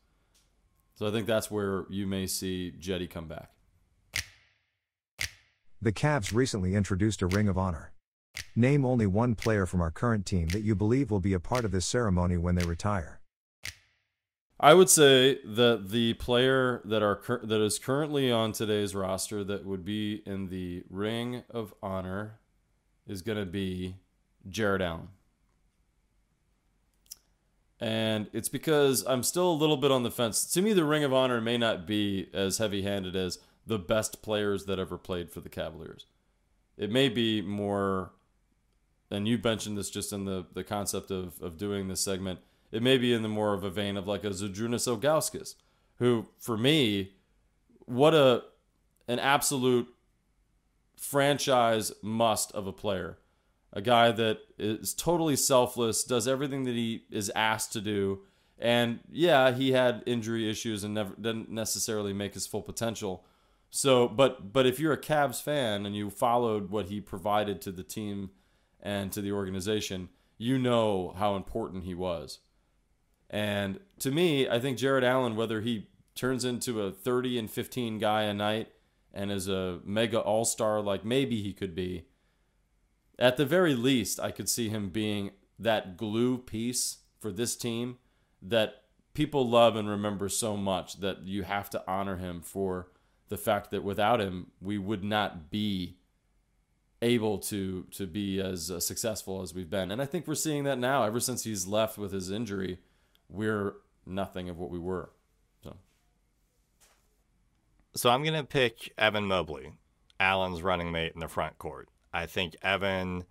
So 0.95 1.07
I 1.07 1.11
think 1.11 1.27
that's 1.27 1.51
where 1.51 1.85
you 1.89 2.07
may 2.07 2.27
see 2.27 2.71
Jetty 2.79 3.07
come 3.07 3.27
back. 3.27 3.51
The 5.81 5.91
Cavs 5.91 6.33
recently 6.33 6.73
introduced 6.73 7.21
a 7.21 7.27
Ring 7.27 7.49
of 7.49 7.57
Honor. 7.57 7.91
Name 8.55 8.85
only 8.85 9.05
one 9.05 9.35
player 9.35 9.65
from 9.65 9.81
our 9.81 9.91
current 9.91 10.25
team 10.25 10.47
that 10.49 10.61
you 10.61 10.75
believe 10.75 11.11
will 11.11 11.19
be 11.19 11.33
a 11.33 11.39
part 11.39 11.65
of 11.65 11.71
this 11.71 11.85
ceremony 11.85 12.37
when 12.37 12.55
they 12.55 12.65
retire. 12.65 13.19
I 14.65 14.73
would 14.73 14.89
say 14.89 15.38
that 15.45 15.89
the 15.91 16.15
player 16.15 16.82
that 16.86 17.04
are 17.04 17.21
that 17.43 17.62
is 17.62 17.78
currently 17.78 18.32
on 18.32 18.51
today's 18.51 18.95
roster 18.95 19.43
that 19.43 19.63
would 19.63 19.86
be 19.86 20.23
in 20.25 20.49
the 20.49 20.84
Ring 20.89 21.43
of 21.51 21.71
Honor 21.84 22.39
is 23.06 23.21
going 23.21 23.38
to 23.38 23.45
be 23.45 23.97
Jarrett 24.49 24.82
Allen. 24.82 25.10
And 27.80 28.25
it's 28.34 28.49
because 28.49 29.06
I'm 29.06 29.21
still 29.21 29.51
a 29.51 29.54
little 29.54 29.78
bit 29.78 29.91
on 29.91 30.01
the 30.01 30.10
fence. 30.10 30.51
To 30.54 30.63
me, 30.63 30.73
the 30.73 30.84
Ring 30.84 31.04
of 31.04 31.13
Honor 31.13 31.39
may 31.39 31.60
not 31.60 31.86
be 31.86 32.30
as 32.34 32.58
heavy 32.58 32.82
handed 32.82 33.15
as 33.15 33.38
the 33.67 33.78
best 33.78 34.23
players 34.23 34.65
that 34.65 34.80
ever 34.80 34.97
played 34.97 35.30
for 35.30 35.41
the 35.41 35.49
Cavaliers. 35.49 36.08
It 36.75 36.89
may 36.89 37.10
be 37.10 37.39
more, 37.39 38.13
and 39.12 39.28
you 39.28 39.38
mentioned 39.38 39.78
this 39.78 39.91
just 39.91 40.12
in 40.12 40.25
the, 40.25 40.47
the 40.56 40.63
concept 40.63 41.12
of, 41.12 41.39
of 41.39 41.56
doing 41.56 41.88
this 41.88 42.01
segment 42.01 42.39
it 42.75 42.83
may 42.83 42.97
be 42.97 43.13
in 43.13 43.23
the 43.23 43.29
more 43.29 43.53
of 43.53 43.63
a 43.63 43.69
vein 43.69 43.95
of 43.95 44.05
like 44.05 44.25
a 44.25 44.31
Zydrunas 44.31 44.85
Ilgauskas, 44.85 45.55
who 45.99 46.27
for 46.38 46.57
me, 46.57 47.13
what 47.85 48.13
a 48.13 48.43
an 49.07 49.17
absolute 49.17 49.88
franchise 50.97 51.93
must 52.01 52.51
of 52.51 52.67
a 52.67 52.73
player. 52.73 53.17
A 53.71 53.81
guy 53.81 54.11
that 54.11 54.39
is 54.57 54.93
totally 54.93 55.38
selfless, 55.38 56.03
does 56.03 56.27
everything 56.27 56.63
that 56.63 56.75
he 56.75 57.05
is 57.09 57.31
asked 57.33 57.71
to 57.73 57.81
do. 57.81 58.23
And 58.59 58.99
yeah, 59.09 59.53
he 59.53 59.71
had 59.71 60.03
injury 60.05 60.49
issues 60.49 60.83
and 60.83 60.95
never 60.95 61.15
didn't 61.15 61.49
necessarily 61.49 62.11
make 62.11 62.33
his 62.33 62.45
full 62.45 62.61
potential. 62.61 63.23
So, 63.69 64.09
but 64.09 64.51
but 64.51 64.65
if 64.65 64.81
you're 64.81 64.91
a 64.91 65.01
Cavs 65.01 65.41
fan 65.41 65.85
and 65.85 65.95
you 65.95 66.09
followed 66.09 66.71
what 66.71 66.88
he 66.88 66.99
provided 66.99 67.61
to 67.61 67.71
the 67.71 67.83
team 67.83 68.31
and 68.81 69.13
to 69.13 69.21
the 69.21 69.31
organization, 69.31 70.09
you 70.38 70.57
know 70.57 71.13
how 71.17 71.38
important 71.38 71.85
he 71.85 71.93
was. 71.93 72.39
And 73.29 73.79
to 73.99 74.11
me, 74.11 74.47
I 74.47 74.59
think 74.59 74.77
Jarrett 74.77 75.03
Allen, 75.03 75.35
whether 75.35 75.61
he 75.61 75.89
turns 76.13 76.45
into 76.45 76.81
a 76.81 76.91
30 76.91 77.39
and 77.39 77.51
15 77.51 77.99
guy 77.99 78.23
a 78.23 78.33
night 78.33 78.69
and 79.13 79.31
is 79.31 79.47
a 79.47 79.79
mega 79.83 80.19
all 80.19 80.45
star 80.45 80.81
like 80.81 81.03
maybe 81.03 81.41
he 81.41 81.53
could 81.53 81.75
be, 81.75 82.05
at 83.17 83.38
the 83.38 83.45
very 83.45 83.75
least, 83.75 84.19
I 84.19 84.31
could 84.31 84.49
see 84.49 84.69
him 84.69 84.89
being 84.89 85.31
that 85.57 85.97
glue 85.97 86.38
piece 86.38 86.97
for 87.19 87.31
this 87.31 87.55
team 87.55 87.97
that 88.41 88.83
people 89.13 89.49
love 89.49 89.75
and 89.75 89.89
remember 89.89 90.27
so 90.27 90.57
much 90.57 90.99
that 90.99 91.23
you 91.23 91.43
have 91.43 91.69
to 91.71 91.83
honor 91.88 92.17
him 92.17 92.41
for 92.41 92.91
the 93.29 93.38
fact 93.38 93.71
that 93.71 93.83
without 93.83 94.19
him, 94.19 94.51
we 94.61 94.77
would 94.77 95.03
not 95.03 95.49
be 95.49 95.97
able 97.01 97.38
to 97.38 97.83
to 97.91 98.07
be 98.07 98.39
as 98.39 98.71
successful 98.79 99.41
as 99.41 99.53
we've 99.53 99.69
been. 99.69 99.91
And 99.91 100.01
I 100.01 100.05
think 100.05 100.27
we're 100.27 100.35
seeing 100.35 100.63
that 100.63 100.79
now 100.79 101.03
ever 101.03 101.19
since 101.19 101.43
he's 101.43 101.67
left 101.67 101.97
with 101.97 102.11
his 102.11 102.31
injury 102.31 102.79
we're 103.29 103.73
nothing 104.05 104.49
of 104.49 104.57
what 104.57 104.69
we 104.69 104.79
were. 104.79 105.09
So, 105.63 105.75
so 107.95 108.09
I'm 108.09 108.23
gonna 108.23 108.43
pick 108.43 108.93
Evan 108.97 109.25
Mobley, 109.25 109.73
Allen's 110.19 110.61
running 110.61 110.91
mate 110.91 111.13
in 111.13 111.19
the 111.19 111.27
front 111.27 111.57
court. 111.57 111.89
I 112.13 112.25
think 112.25 112.55
Evan 112.61 113.25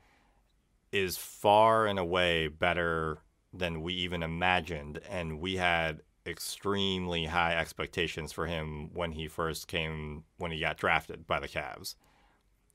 is 0.93 1.17
far 1.17 1.87
and 1.87 1.99
away 1.99 2.49
better 2.49 3.19
than 3.53 3.83
we 3.83 3.95
even 3.95 4.23
imagined, 4.23 5.01
and 5.09 5.41
we 5.41 5.57
had 5.57 6.03
extremely 6.27 7.27
high 7.27 7.57
expectations 7.57 8.33
for 8.33 8.47
him 8.47 8.91
when 8.95 9.13
he 9.13 9.29
first 9.29 9.69
came 9.69 10.25
when 10.39 10.51
he 10.51 10.61
got 10.61 10.77
drafted 10.77 11.27
by 11.27 11.41
the 11.41 11.49
Cavs. 11.49 11.95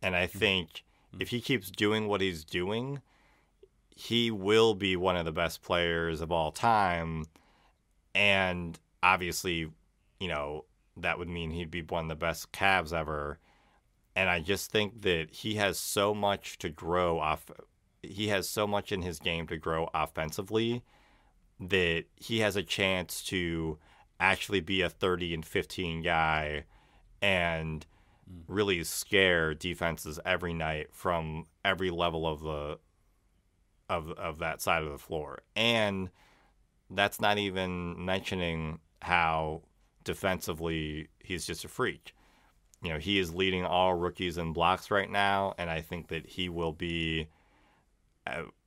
And 0.02 0.16
I 0.16 0.28
mm-hmm. 0.28 0.38
think 0.38 0.70
mm-hmm. 0.70 1.22
if 1.22 1.30
he 1.30 1.42
keeps 1.42 1.72
doing 1.72 2.08
what 2.08 2.22
he's 2.22 2.44
doing, 2.44 3.02
he 3.96 4.32
will 4.32 4.74
be 4.74 4.96
one 4.96 5.16
of 5.16 5.26
the 5.26 5.32
best 5.32 5.62
players 5.62 6.22
of 6.22 6.32
all 6.32 6.52
time. 6.52 7.26
And 8.16 8.80
obviously, 9.04 9.72
you 10.20 10.28
know, 10.28 10.66
that 10.98 11.18
would 11.18 11.30
mean 11.30 11.52
he'd 11.52 11.72
be 11.72 11.82
one 11.82 12.06
of 12.06 12.10
the 12.10 12.16
best 12.16 12.52
Cavs 12.52 12.94
ever. 12.94 13.40
And 14.16 14.30
I 14.30 14.40
just 14.40 14.72
think 14.72 15.02
that 15.02 15.32
he 15.32 15.56
has 15.56 15.80
so 15.80 16.14
much 16.14 16.58
to 16.60 16.70
grow 16.70 17.20
off. 17.20 17.50
He 18.02 18.30
has 18.30 18.50
so 18.50 18.66
much 18.68 18.92
in 18.92 19.02
his 19.02 19.20
game 19.20 19.48
to 19.48 19.58
grow 19.58 19.90
offensively 19.94 20.84
that 21.60 22.06
he 22.16 22.40
has 22.40 22.56
a 22.56 22.64
chance 22.64 23.22
to 23.26 23.78
actually 24.20 24.60
be 24.62 24.82
a 24.82 24.90
30 24.90 25.34
and 25.34 25.46
15 25.46 26.02
guy 26.02 26.66
and 27.22 27.86
mm. 28.30 28.42
really 28.48 28.84
scare 28.84 29.54
defenses 29.54 30.20
every 30.26 30.54
night 30.54 30.88
from 30.92 31.46
every 31.64 31.90
level 31.90 32.28
of 32.28 32.42
the 32.42 32.80
of 33.90 34.12
of 34.12 34.40
that 34.40 34.62
side 34.62 34.84
of 34.84 34.92
the 34.92 34.98
floor. 34.98 35.42
And 35.56 36.10
that's 36.90 37.20
not 37.20 37.38
even 37.38 38.04
mentioning 38.04 38.80
how 39.02 39.64
defensively 40.04 41.10
he's 41.20 41.46
just 41.46 41.66
a 41.66 41.68
freak. 41.68 42.16
You 42.82 42.94
know, 42.94 43.00
he 43.00 43.20
is 43.20 43.34
leading 43.34 43.66
all 43.66 43.94
rookies 43.94 44.38
in 44.38 44.54
blocks 44.54 44.90
right 44.90 45.10
now, 45.10 45.54
and 45.58 45.70
I 45.70 45.82
think 45.82 46.08
that 46.08 46.26
he 46.26 46.50
will 46.50 46.72
be. 46.72 47.28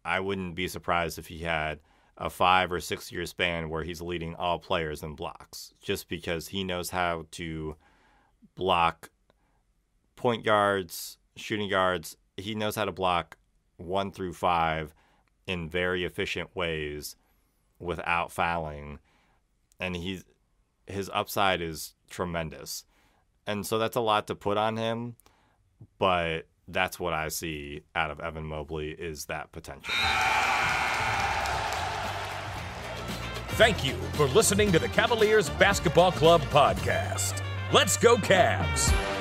I 0.04 0.18
wouldn't 0.18 0.56
be 0.56 0.66
surprised 0.66 1.18
if 1.20 1.28
he 1.28 1.38
had 1.38 1.78
a 2.18 2.28
five 2.28 2.72
or 2.72 2.80
six 2.80 3.12
year 3.12 3.26
span 3.26 3.68
where 3.68 3.84
he's 3.84 4.00
leading 4.00 4.34
all 4.34 4.58
players 4.58 5.02
in 5.02 5.14
blocks, 5.14 5.72
just 5.80 6.08
because 6.08 6.48
he 6.48 6.64
knows 6.64 6.90
how 6.90 7.26
to 7.32 7.76
block 8.56 9.10
point 10.16 10.44
guards, 10.44 11.18
shooting 11.36 11.70
guards. 11.70 12.16
He 12.36 12.54
knows 12.54 12.74
how 12.74 12.84
to 12.84 12.92
block 12.92 13.36
one 13.76 14.10
through 14.10 14.32
five 14.32 14.94
in 15.46 15.68
very 15.68 16.04
efficient 16.04 16.54
ways 16.54 17.16
without 17.78 18.32
fouling. 18.32 18.98
And 19.80 19.96
he's 19.96 20.24
his 20.86 21.10
upside 21.12 21.60
is 21.60 21.94
tremendous. 22.10 22.84
And 23.46 23.66
so 23.66 23.78
that's 23.78 23.96
a 23.96 24.00
lot 24.00 24.26
to 24.28 24.34
put 24.34 24.56
on 24.56 24.76
him 24.76 25.16
but 25.98 26.46
that's 26.68 26.98
what 26.98 27.12
i 27.12 27.28
see 27.28 27.82
out 27.94 28.10
of 28.10 28.20
evan 28.20 28.44
mobley 28.44 28.90
is 28.90 29.26
that 29.26 29.50
potential. 29.52 29.94
Thank 33.56 33.84
you 33.84 33.92
for 34.14 34.26
listening 34.28 34.72
to 34.72 34.78
the 34.78 34.88
cavaliers 34.88 35.50
basketball 35.50 36.10
club 36.10 36.40
podcast. 36.42 37.42
Let's 37.70 37.96
go 37.98 38.16
Cavs 38.16 39.11